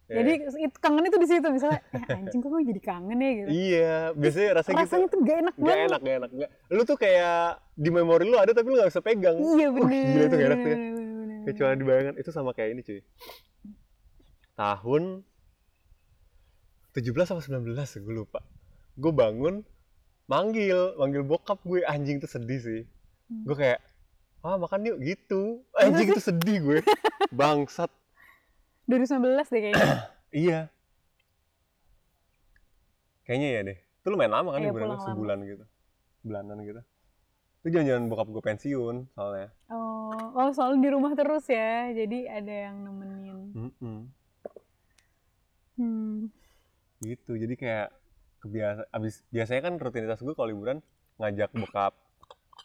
[0.07, 0.24] Ya.
[0.24, 0.32] jadi
[0.72, 3.95] itu kangen itu di situ misalnya eh, anjing kok gue jadi kangen ya gitu iya
[4.15, 6.30] biasanya rasanya gitu rasanya tuh gak enak Gak banget enak, gak enak.
[6.32, 6.49] Gak.
[6.72, 7.39] Lu tuh kayak
[7.76, 9.36] di memori lu ada tapi lu gak bisa pegang.
[9.36, 10.78] iya Wah, bener gila itu gak enak tuh ya.
[11.43, 12.15] Kayak cuma dibayangkan.
[12.24, 12.99] Itu sama kayak ini cuy.
[14.58, 15.22] Tahun
[16.91, 18.41] 17 apa 19 gue lupa.
[18.97, 19.62] Gue bangun,
[20.26, 21.86] manggil, manggil bokap gue.
[21.86, 22.82] Anjing tuh sedih sih.
[23.30, 23.45] Hmm.
[23.45, 23.80] Gue kayak,
[24.41, 25.62] ah makan yuk gitu.
[25.78, 26.80] Anjing itu sedih gue.
[27.38, 27.93] Bangsat.
[28.89, 29.88] 2019 deh kayaknya
[30.34, 30.60] Iya.
[33.24, 33.78] Kayaknya ya deh.
[34.01, 34.89] Itu lumayan lama kan Iya, liburan lu?
[34.89, 35.10] pulang lama.
[35.12, 35.64] sebulan gitu.
[36.24, 36.82] Bulanan gitu.
[37.62, 39.49] Itu jangan-jangan bokap gue pensiun soalnya.
[39.68, 41.91] Oh, oh selalu di rumah terus ya.
[41.91, 43.38] Jadi ada yang nemenin.
[43.53, 43.97] Mm-mm.
[45.78, 46.30] Hmm.
[46.99, 47.38] Gitu.
[47.38, 47.93] Jadi kayak
[48.38, 50.78] kebiasa abis biasanya kan rutinitas gue kalau liburan
[51.17, 51.93] ngajak bokap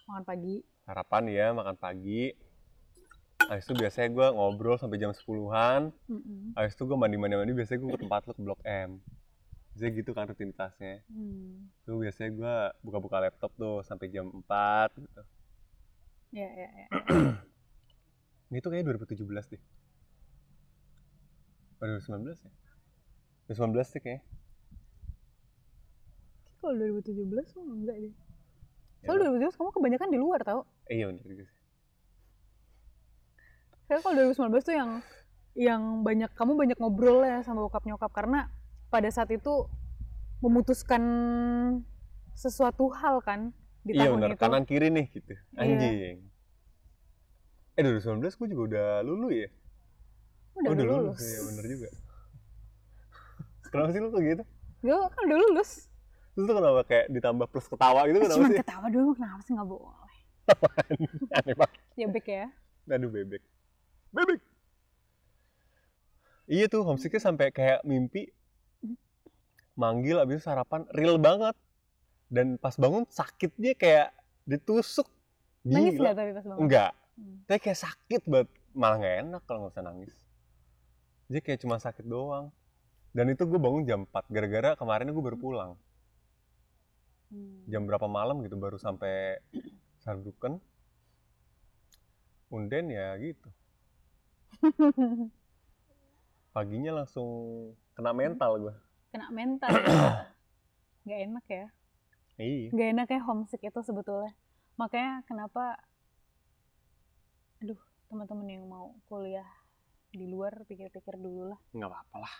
[0.08, 0.60] Makan pagi.
[0.82, 2.32] sarapan ya, makan pagi.
[3.42, 5.92] Habis itu biasanya gue ngobrol sampai jam 10-an.
[6.08, 6.56] Mm-mm.
[6.56, 8.98] Habis itu gue mandi-mandi-mandi biasanya gue ke tempat lu ke Blok M.
[9.72, 11.04] Biasanya gitu kan rutinitasnya.
[11.08, 11.68] Hmm.
[11.84, 15.22] Tuh biasanya gue buka-buka laptop tuh sampai jam 4 gitu.
[16.32, 16.86] Ya, ya, ya.
[18.48, 19.62] Ini tuh kayaknya 2017 deh.
[21.80, 22.52] Oh, 2019 ya?
[23.46, 24.22] 2019 sih kayaknya.
[26.58, 27.26] Kalau 2017
[27.58, 28.14] mah enggak deh.
[29.02, 30.60] Ya Soalnya 2017 kamu kebanyakan di luar tau.
[30.86, 31.58] Eh, iya bener juga sih.
[33.86, 34.90] Karena kalau 2019 tuh yang
[35.52, 38.48] yang banyak kamu banyak ngobrol ya sama bokap nyokap karena
[38.88, 39.68] pada saat itu
[40.40, 41.02] memutuskan
[42.32, 43.52] sesuatu hal kan
[43.84, 44.40] di Iya tahun bener, itu.
[44.40, 45.34] kanan kiri nih gitu.
[45.52, 45.60] Iya.
[45.60, 46.16] Anjing.
[47.74, 49.48] Eh 2019 gue juga udah lulu ya?
[50.56, 51.20] Udah, Oh, udah lulus.
[51.20, 51.88] Iya bener juga.
[53.72, 54.42] Kenapa sih lu kok gitu?
[54.80, 55.88] Gue kan udah lulus.
[56.32, 58.58] Terus tuh kenapa kayak ditambah plus ketawa gitu kenapa Cuman sih?
[58.58, 60.16] ketawa doang, kenapa sih nggak boleh?
[61.38, 61.78] Aneh banget.
[61.94, 62.46] Ya bek ya.
[62.86, 63.42] Aduh bebek.
[64.10, 64.40] Bebek.
[66.44, 68.28] Iya tuh homesicknya sampai kayak mimpi
[69.72, 71.56] manggil abis sarapan real banget
[72.28, 74.12] dan pas bangun sakitnya kayak
[74.44, 75.08] ditusuk
[75.62, 76.02] Nangis Gila.
[76.02, 76.60] nggak tapi pas bangun?
[76.60, 77.44] enggak Hmm.
[77.44, 80.12] tapi kayak sakit banget malah nggak enak kalau nggak usah nangis
[81.28, 82.48] jadi kayak cuma sakit doang
[83.12, 85.72] dan itu gue bangun jam 4 gara-gara kemarin gue baru pulang
[87.32, 87.64] Hmm.
[87.64, 89.40] jam berapa malam gitu baru sampai
[90.04, 90.60] Sarduken
[92.52, 93.48] unden ya gitu
[96.52, 97.28] paginya langsung
[97.96, 98.74] kena mental gue
[99.08, 99.68] Kena mental.
[101.04, 101.66] Nggak enak ya.
[102.36, 104.32] iya Nggak enak ya homesick itu sebetulnya.
[104.76, 105.76] Makanya kenapa,
[107.60, 107.76] aduh
[108.08, 109.44] teman-teman yang mau kuliah
[110.08, 111.60] di luar pikir-pikir dulu lah.
[111.72, 112.34] nggak apa-apa lah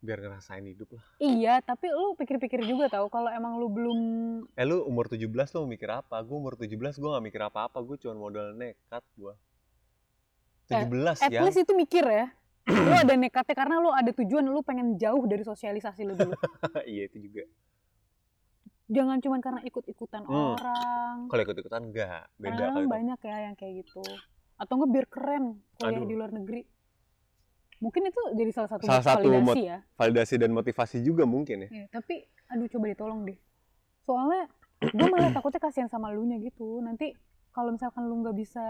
[0.00, 3.98] biar ngerasain hidup lah Iya, tapi lu pikir-pikir juga tahu kalau emang lu belum
[4.50, 7.96] eh lu umur 17 lu mikir apa gue umur 17 gue nggak mikir apa-apa gue
[7.98, 9.34] cuma modal nekat gue
[10.66, 10.88] 17
[11.20, 12.26] at ya least itu mikir ya.
[12.70, 16.36] lu ada nekatnya karena lu ada tujuan lu pengen jauh dari sosialisasi lu dulu.
[16.86, 17.42] iya itu juga
[18.86, 20.54] Jangan cuman karena ikut-ikutan Hmm.
[20.54, 21.16] orang.
[21.26, 22.88] kalau ikut-ikutan enggak beda itu.
[22.88, 24.02] banyak ya yang kayak gitu.
[24.56, 25.44] Atau enggak biar keren
[25.74, 26.06] kuliah Aduh.
[26.06, 26.62] di luar negeri.
[27.80, 29.78] Mungkin itu jadi salah satu Salah satu validasi mot- ya.
[29.96, 33.38] validasi dan motivasi juga mungkin ya Iya, tapi aduh coba ditolong deh.
[34.02, 34.42] Soalnya
[34.82, 36.78] gue malah takutnya kasihan sama lu nya gitu.
[36.78, 37.16] Nanti
[37.50, 38.62] kalau misalkan lu nggak bisa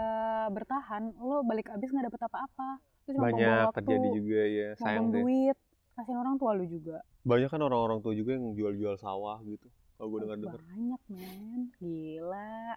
[0.49, 2.69] bertahan, lo balik abis nggak dapet apa-apa.
[3.03, 5.57] Terus banyak waktu, terjadi juga ya sayang deh duit.
[5.91, 7.03] Kasihan orang tua lu juga.
[7.21, 12.73] banyak kan orang-orang tua juga yang jual-jual sawah gitu kalau gue dengar-dengar Banyak men, gila.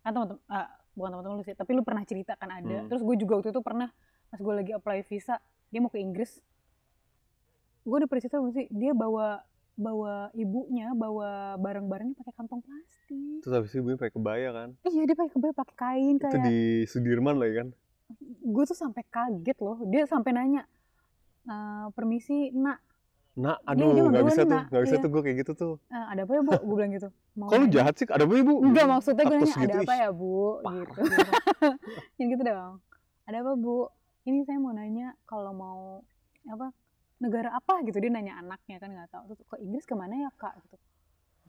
[0.00, 2.66] Kan teman-teman, ah, bukan teman-teman lu sih, tapi lu pernah cerita kan ada.
[2.74, 2.88] Hmm.
[2.88, 3.86] Terus gue juga waktu itu pernah
[4.26, 5.38] pas gue lagi apply visa,
[5.68, 6.40] dia mau ke Inggris.
[7.82, 9.40] Gue udah belum sih, dia bawa
[9.74, 13.38] bawa ibunya bawa barang-barangnya pakai kantong plastik.
[13.40, 16.44] terus habis itu gue pakai kebaya kan Iya dia pakai kebaya pakai kain itu kayak.
[16.44, 17.68] di Sudirman lah ya kan
[18.42, 19.78] Gue tuh sampai kaget loh.
[19.84, 20.66] Dia sampai nanya,
[21.44, 22.82] "Eh, permisi nak,
[23.34, 24.66] nah Dia- aduh dia nggak ngebawa bisa nih, tuh Nak.
[24.66, 24.98] nggak bisa Iya.
[24.98, 26.50] tuh gue kayak gitu tuh eh, ada apa ya bu?
[26.58, 27.08] Gue bilang gitu.
[27.38, 29.94] Mau kalau jahat sih ada apa ya bu Enggak maksudnya gue nanya ada gitu, apa
[29.94, 30.96] ya bu Parah.
[30.98, 31.00] gitu.
[32.18, 32.74] Yang gitu dong.
[33.22, 33.76] Ada apa bu?
[34.28, 35.80] Ini saya mau nanya kalau mau
[36.44, 36.68] apa
[37.16, 39.22] negara apa gitu dia nanya anaknya kan nggak tahu.
[39.32, 40.52] Terus ke Inggris ke mana ya kak?
[40.60, 40.76] Gitu.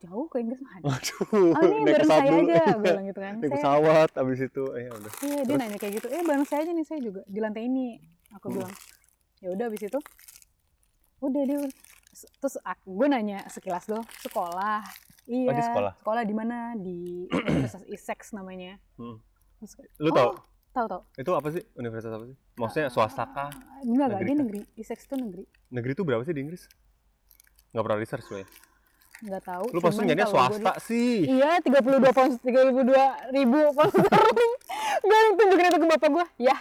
[0.08, 0.88] Jauh ke Inggris mana?
[0.88, 2.48] Aduh oh ini bareng saya dulu.
[2.48, 3.34] aja bilang gitu kan.
[3.36, 5.12] Naik saya pesawat abis itu eh ya udah.
[5.28, 6.08] Iya dia nanya kayak gitu.
[6.08, 8.00] Eh bareng saya aja nih saya juga di lantai ini
[8.32, 8.56] aku Hmm.
[8.64, 8.74] bilang.
[9.44, 10.00] Ya udah abis itu
[11.20, 11.60] udah dia
[12.40, 12.56] terus
[12.88, 14.88] gue nanya sekilas doang sekolah?
[15.28, 16.24] Iya Oh, di sekolah?
[16.24, 16.74] di mana?
[16.80, 18.80] Di Universitas Essex namanya.
[18.96, 19.20] Hmm.
[19.60, 20.32] Terus, lu oh, tau
[20.80, 21.64] tahu tahu itu apa sih?
[21.76, 22.36] Universitas apa sih?
[22.56, 23.52] Maksudnya swasta kah
[23.84, 25.44] enggak enggak dia negeri Essex itu negeri.
[25.70, 26.64] Negeri itu berapa sih di Inggris?
[27.76, 28.44] Nggak pernah research gue
[29.20, 31.28] nggak tahu lu pasti cuman nyarinya tahu gua swasta sih.
[31.28, 34.54] Di- iya 32 pound 32 ribu pound sterling
[35.04, 36.56] gue tunjukin itu ke bapak gue ya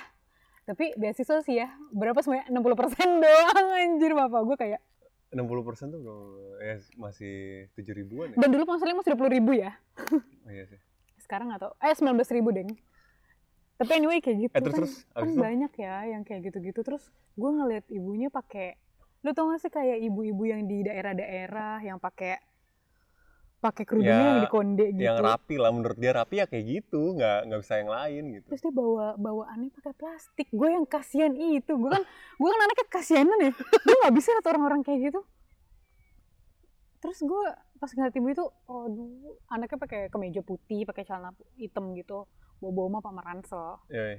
[0.69, 1.73] tapi beasiswa sih ya.
[1.97, 2.45] Berapa semuanya?
[2.53, 4.13] 60 persen doang anjir.
[4.13, 4.81] Bapak gue kayak
[5.33, 6.21] 60 persen tuh belum
[6.61, 7.37] ya masih
[7.73, 8.37] tujuh ribuan ya?
[8.37, 9.73] Dan dulu pound sterling masih 20 ribu ya.
[10.13, 10.77] Oh, iya sih.
[11.25, 11.73] Sekarang nggak tahu.
[11.81, 12.69] Eh 19 ribu deng
[13.79, 16.81] tapi anyway kayak gitu eh terus kan, terus kan banyak ya yang kayak gitu-gitu.
[16.83, 18.75] Terus gue ngeliat ibunya pakai
[19.23, 22.39] lu tau gak sih kayak ibu-ibu yang di daerah-daerah yang pakai
[23.59, 25.03] pakai kerudungnya Ya, yang dikonde gitu?
[25.03, 25.71] yang rapi lah.
[25.75, 27.19] Menurut dia rapi ya kayak gitu.
[27.19, 28.47] Nggak nggak bisa yang lain gitu.
[28.51, 30.47] Terus dia bawa bawaannya pakai plastik.
[30.55, 31.73] Gue yang kasihan itu.
[31.75, 32.03] Gue kan
[32.39, 33.53] gue kan anaknya kasihanan ya.
[33.59, 35.21] Gue nggak bisa liat orang-orang kayak gitu.
[36.99, 37.43] Terus gue
[37.79, 42.27] pas ngeliat ibu itu aduh anaknya pakai kemeja putih pakai celana hitam gitu
[42.61, 43.79] bawa mah pamer ransel.
[43.89, 44.19] Ya, ya.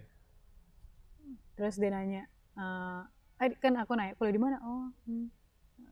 [1.59, 2.23] terus dia nanya
[2.55, 3.03] eh
[3.43, 4.57] eh, kan aku nanya kuliah di mana?
[4.63, 5.27] Oh hmm.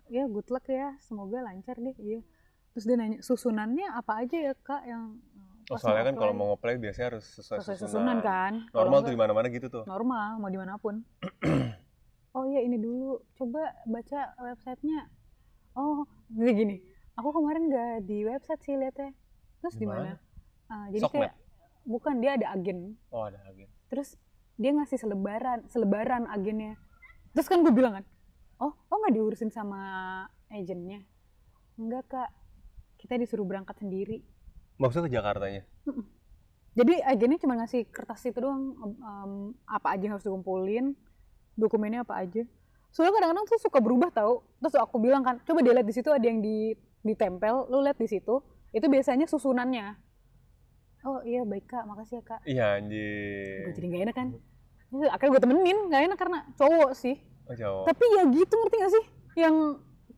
[0.07, 1.95] ya good luck ya semoga lancar deh.
[1.99, 2.23] Iya.
[2.73, 5.19] Terus dia nanya susunannya apa aja ya kak yang
[5.67, 7.91] Oh, soalnya kan kalau mau ngeplay biasanya harus sesuai, sesuai susunan.
[7.91, 8.53] susunan kan?
[8.71, 9.83] Normal tuh di mana-mana gitu tuh.
[9.83, 11.03] normal mau di mana pun.
[12.37, 13.17] Oh iya ini dulu.
[13.33, 15.09] Coba baca websitenya.
[15.73, 16.77] Oh jadi gini
[17.17, 19.11] aku kemarin nggak di website sih liatnya.
[19.59, 20.15] Terus Di mana?
[20.69, 21.17] Ah, jadi Sokmed?
[21.17, 21.33] kayak
[21.87, 22.99] bukan dia ada agen.
[23.09, 23.71] Oh, ada agen.
[23.87, 24.19] terus
[24.59, 26.75] dia ngasih selebaran selebaran agennya.
[27.31, 28.05] Terus kan gue bilang kan
[28.59, 29.79] oh oh nggak diurusin sama
[30.51, 31.07] agennya
[31.79, 32.29] enggak kak.
[32.97, 34.25] Kita disuruh berangkat sendiri.
[34.81, 35.63] Maksudnya ke Jakartanya?
[36.77, 39.31] jadi agennya cuma ngasih kertas itu doang em,
[39.69, 40.97] apa aja yang harus dikumpulin
[41.53, 42.43] dokumennya apa aja.
[42.89, 44.41] Soalnya kadang-kadang tuh suka berubah tau.
[44.57, 46.73] Terus aku bilang kan coba dia lihat di situ ada yang di
[47.05, 48.41] ditempel lu lihat di situ.
[48.73, 50.06] Itu biasanya susunannya
[51.07, 53.63] oh iya baik kak makasih ya kak Iya gue anjir.
[53.73, 54.27] jadi gak enak kan
[54.87, 57.87] Terus akhirnya gue temenin gak enak karena cowok sih Oh, Jawa.
[57.87, 59.03] tapi ya gitu ngerti gak sih
[59.37, 59.55] yang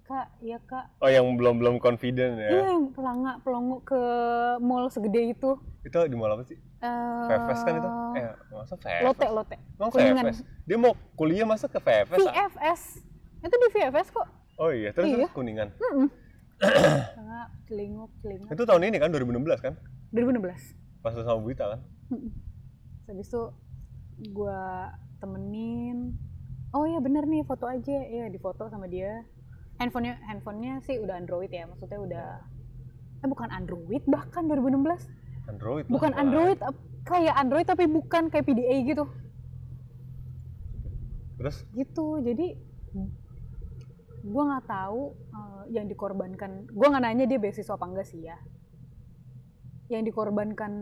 [0.03, 2.49] kak iya kak Oh, yang belum-belum confident ya.
[2.49, 4.01] iya yang pelangak pelongo ke
[4.59, 6.57] mall segede itu Itu di mall apa sih?
[6.57, 7.89] eh VFS kan itu?
[8.15, 9.03] Eh, masa VFS?
[9.03, 9.55] lote lote
[9.87, 10.25] Kuningan.
[10.25, 10.37] VFS?
[10.63, 12.17] Dia mau kuliah masa ke VFS?
[12.19, 12.33] ah?
[12.49, 12.81] VFS
[13.39, 14.27] itu di VFS kok
[14.57, 15.23] Oh iya, terus, Iya.
[15.23, 15.69] terus Kuningan.
[16.59, 19.73] Pelangak, celinguk celinguk Itu tahun ini kan 2016 kan?
[20.11, 21.81] 2016 Pas sama Bu Ita kan?
[22.11, 23.43] Terus habis itu
[24.35, 24.61] gue
[25.23, 26.19] temenin.
[26.75, 28.03] Oh iya bener nih foto aja.
[28.03, 29.23] Iya difoto sama dia.
[29.79, 32.27] Handphonenya handphonenya sih udah Android ya maksudnya udah
[33.19, 35.07] eh bukan Android bahkan 2016
[35.47, 36.21] Android lah, bukan apaan.
[36.27, 36.59] Android
[37.07, 39.05] kayak Android tapi bukan kayak PDA gitu.
[41.39, 41.63] Terus?
[41.71, 42.59] gitu jadi
[44.19, 48.35] gue nggak tahu eh, yang dikorbankan gue nggak nanya dia beasiswa apa enggak sih ya
[49.89, 50.73] yang dikorbankan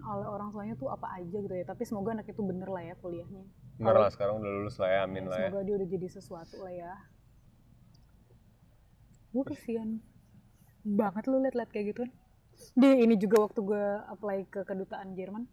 [0.00, 1.64] oleh orang tuanya tuh apa aja gitu ya.
[1.68, 3.44] Tapi semoga anak itu bener lah ya kuliahnya.
[3.76, 5.48] Bener lah, sekarang udah lulus lah ya, amin lah ya.
[5.52, 6.92] semoga dia udah jadi sesuatu lah ya.
[9.30, 10.00] Gue kesian
[10.82, 12.10] banget lu liat-liat kayak gitu kan.
[12.76, 15.44] Di ini juga waktu gue apply ke kedutaan Jerman.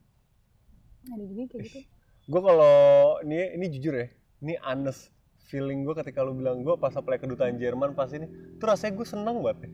[1.11, 1.79] Ada juga kayak gitu.
[2.27, 2.75] Gue kalau
[3.23, 4.07] ini ini jujur ya,
[4.43, 5.11] ini honest
[5.47, 8.27] feeling gue ketika lu bilang gue pas apply kedutaan Jerman pas ini,
[8.59, 9.69] tuh rasanya gue seneng banget ya.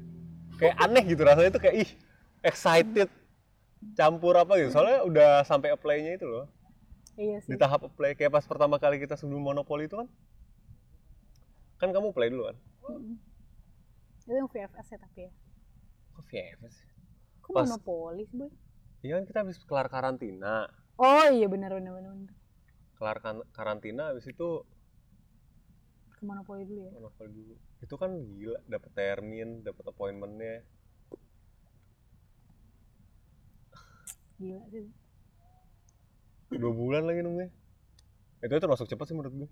[0.61, 1.89] Kayak aneh gitu rasanya tuh kayak ih
[2.43, 3.09] excited
[3.95, 4.71] campur apa gitu.
[4.71, 6.47] Soalnya udah sampai apply-nya itu loh.
[7.15, 10.07] iya sih Di tahap apply kayak pas pertama kali kita sebelum monopoli itu kan.
[11.77, 12.57] Kan kamu apply dulu kan?
[12.83, 13.15] Mm-mm.
[14.23, 15.31] itu yang VFS ya tapi ya
[16.13, 16.75] Kok VFS?
[17.39, 18.51] kok Pas- monopoli sih boy
[19.03, 20.71] Iya kan kita habis kelar karantina.
[20.95, 22.35] oh iya benar benar benar benar.
[22.95, 24.63] Kelar kan- karantina habis itu
[26.09, 27.55] ke monopoli dulu ya monopoli dulu.
[27.83, 30.63] Itu kan gila, dapat termin, dapat appointmentnya.
[34.37, 34.85] Gila sih.
[36.53, 37.49] Dua bulan lagi nunggunya.
[38.43, 39.49] Itu termasuk cepat sih menurut gue.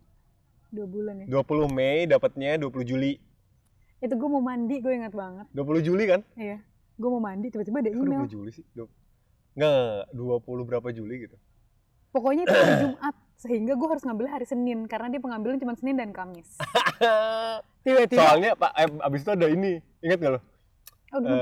[0.72, 1.26] Dua bulan ya?
[1.28, 3.20] 20 Mei dapatnya 20 Juli.
[4.00, 5.48] Itu gue mau mandi gue ingat banget.
[5.52, 6.22] 20 Juli kan?
[6.36, 6.60] Iya.
[6.96, 8.24] Gue mau mandi tiba-tiba ada email.
[8.28, 8.66] 20 Juli sih?
[8.76, 8.88] Nggak,
[9.58, 9.74] nggak,
[10.16, 11.38] nggak, 20 berapa Juli gitu.
[12.12, 15.96] Pokoknya itu hari Jumat sehingga gue harus ngambil hari Senin karena dia pengambilan cuma Senin
[15.96, 16.60] dan Kamis.
[17.88, 19.82] Tiba-tiba soalnya pak eh, abis itu ada ini.
[20.04, 20.40] Ingat nggak lo?
[21.12, 21.36] Oh, dulu.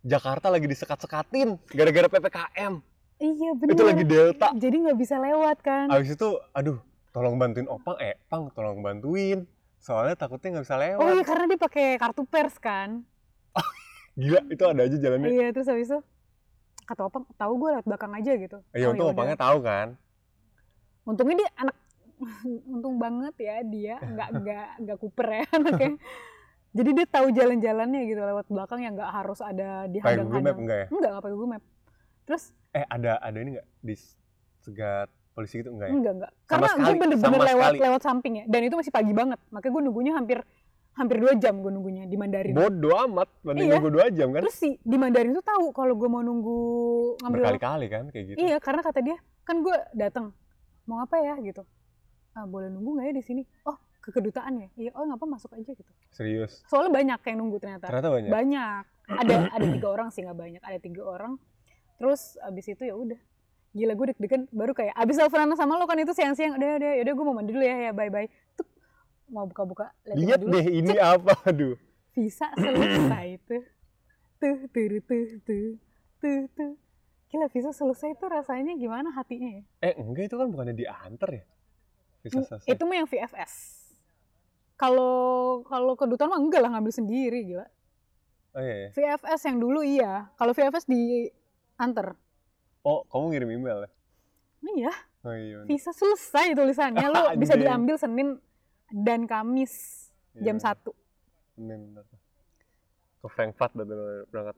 [0.00, 2.74] Jakarta lagi disekat-sekatin gara-gara ppkm
[3.18, 3.74] iya bener.
[3.74, 4.48] itu lagi delta.
[4.54, 5.90] Jadi nggak bisa lewat kan?
[5.90, 6.78] Abis itu aduh
[7.10, 7.98] tolong bantuin opang.
[7.98, 9.42] Eh pang tolong bantuin.
[9.78, 11.02] Soalnya takutnya nggak bisa lewat.
[11.02, 13.02] Oh iya karena dia pakai kartu pers kan?
[14.14, 15.28] Gila itu ada aja jalannya.
[15.28, 15.98] Iya terus habis itu
[16.86, 18.58] kata opang tahu gue lewat belakang aja gitu.
[18.70, 19.18] Iya Oh, untung yaudah.
[19.18, 19.88] opangnya tahu kan?
[21.02, 21.76] Untungnya dia anak
[22.70, 23.96] untung banget ya dia.
[23.98, 25.90] Nggak nggak nggak kuper ya anaknya
[26.70, 30.56] jadi dia tahu jalan-jalannya gitu lewat belakang yang nggak harus ada di kayak Google Map
[30.56, 30.86] enggak ya?
[30.92, 31.62] Enggak nggak pakai Google Map.
[32.24, 33.66] Terus eh ada ada ini nggak?
[33.80, 33.94] Di
[34.60, 35.92] segat polisi gitu enggak ya?
[35.94, 37.84] Enggak enggak Sama karena gue sekali, bener-bener sama lewat sekali.
[37.88, 39.38] lewat samping ya dan itu masih pagi banget.
[39.48, 40.38] Makanya gue nunggunya hampir
[40.92, 42.52] hampir dua jam gue nunggunya di Mandarin.
[42.52, 43.74] Bodoh amat banding Iya.
[43.78, 44.42] nunggu dua jam kan?
[44.44, 46.58] Terus si di Mandarin tuh tahu kalau gue mau nunggu
[47.22, 48.38] ngambil berkali-kali kan kayak gitu.
[48.38, 49.16] Iya karena kata dia
[49.46, 50.34] kan gue datang.
[50.84, 51.38] Mau apa ya?
[51.38, 51.62] gitu.
[52.32, 53.42] Ah, boleh nunggu nggak ya di sini?
[53.64, 53.78] Oh
[54.08, 54.68] ke kedutaan ya.
[54.80, 55.92] Iya oh ngapa masuk aja gitu.
[56.08, 56.64] Serius?
[56.64, 57.92] Soalnya banyak yang nunggu ternyata.
[57.92, 58.30] Ternyata banyak?
[58.32, 58.82] Banyak.
[59.04, 60.62] Ada ada tiga orang sih nggak banyak.
[60.64, 61.36] Ada tiga orang.
[62.00, 63.20] Terus abis itu ya udah.
[63.76, 67.12] Gila gue deg-degan baru kayak abis teleponan sama lo kan itu siang-siang udah udah udah
[67.12, 68.24] gue mau mandi dulu ya ya bye bye
[68.56, 68.64] tuh
[69.28, 71.36] mau buka-buka lihat deh ini apa?
[71.44, 71.76] Aduh.
[72.16, 73.64] Visa selesai tuh.
[74.40, 75.66] Tuh tuh tuh tuh
[76.24, 76.72] tuh tuh
[77.28, 79.62] gila visa selesai tuh rasanya gimana hatinya ya?
[79.84, 81.44] Eh enggak itu kan bukannya diantar ya?
[82.24, 82.72] Bisa selesai.
[82.72, 83.52] itu mah yang VFS
[84.78, 87.66] kalau kalau kedutaan mah enggak lah ngambil sendiri gila
[88.54, 88.88] oh iya, iya.
[88.94, 92.14] VFS yang dulu iya kalau VFS diantar
[92.86, 93.90] oh kamu ngirim email ya
[94.64, 94.92] iya
[95.26, 98.38] oh iya visa selesai tulisannya lo bisa diambil Senin
[98.88, 100.06] dan Kamis
[100.38, 100.94] jam Iya, satu
[101.58, 102.04] bener, bener.
[103.18, 103.84] ke Frankfurt tuh
[104.30, 104.56] berangkat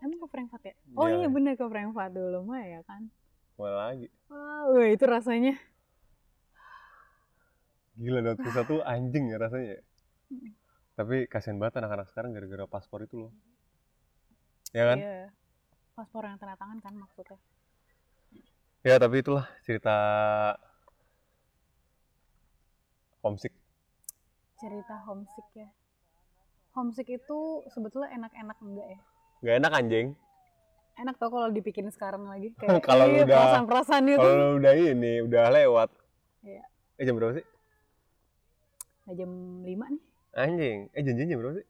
[0.00, 0.74] Emang ke Frankfurt ya?
[0.96, 1.20] Oh Iya.
[1.20, 3.12] iya bener ke Frankfurt dulu mah ya kan.
[3.60, 4.08] Mana lagi?
[4.32, 5.60] Wow, itu rasanya.
[8.00, 9.76] Gila dapat visa tuh anjing ya rasanya.
[9.76, 9.80] ya.
[10.96, 13.32] Tapi kasihan banget anak-anak sekarang gara-gara paspor itu loh.
[14.72, 14.96] Ya kan?
[14.96, 15.28] Iya.
[15.92, 17.36] Paspor yang tanda tangan kan maksudnya.
[18.80, 19.96] Ya tapi itulah cerita
[23.20, 23.52] homesick.
[24.56, 25.68] Cerita homesick ya.
[26.72, 27.38] Homesick itu
[27.68, 29.00] sebetulnya enak-enak enggak ya?
[29.40, 30.06] Gak enak anjing.
[30.96, 32.52] Enak tau kalau dipikirin sekarang lagi.
[32.60, 34.20] Kayak Kalau iya, udah- perasaan-perasaan itu.
[34.20, 35.88] Kalau udah ini udah lewat.
[36.40, 36.64] Iya.
[36.96, 37.44] Eh jam berapa sih?
[39.10, 40.02] Nah, jam 5 nih,
[40.38, 40.78] Anjing.
[40.94, 41.66] Eh janjian jam berapa sih?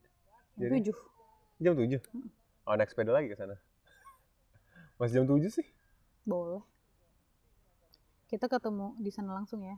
[0.61, 0.93] jam Jadi?
[0.93, 1.65] 7.
[1.65, 1.97] Jam 7.
[2.13, 2.29] Mm.
[2.69, 3.57] Oh, naik sepeda lagi ke sana.
[5.01, 5.65] Masih jam 7 sih?
[6.21, 6.61] Boleh.
[8.29, 9.73] Kita ketemu di sana langsung ya.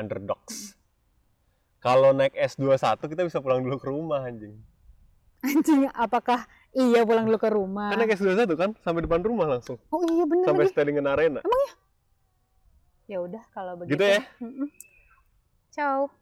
[0.00, 0.72] Underdogs.
[1.84, 4.56] Kalau naik S21 kita bisa pulang dulu ke rumah anjing.
[5.44, 7.92] Anjing, apakah iya pulang dulu ke rumah?
[7.92, 9.76] Kan naik S21 kan sampai depan rumah langsung.
[9.92, 10.72] Oh iya bener Sampai lagi.
[10.72, 11.44] Sterlingen Arena.
[13.04, 14.00] Ya udah kalau begitu.
[14.00, 14.24] Gitu ya?
[14.40, 14.72] Mm-mm.
[15.68, 16.21] Ciao.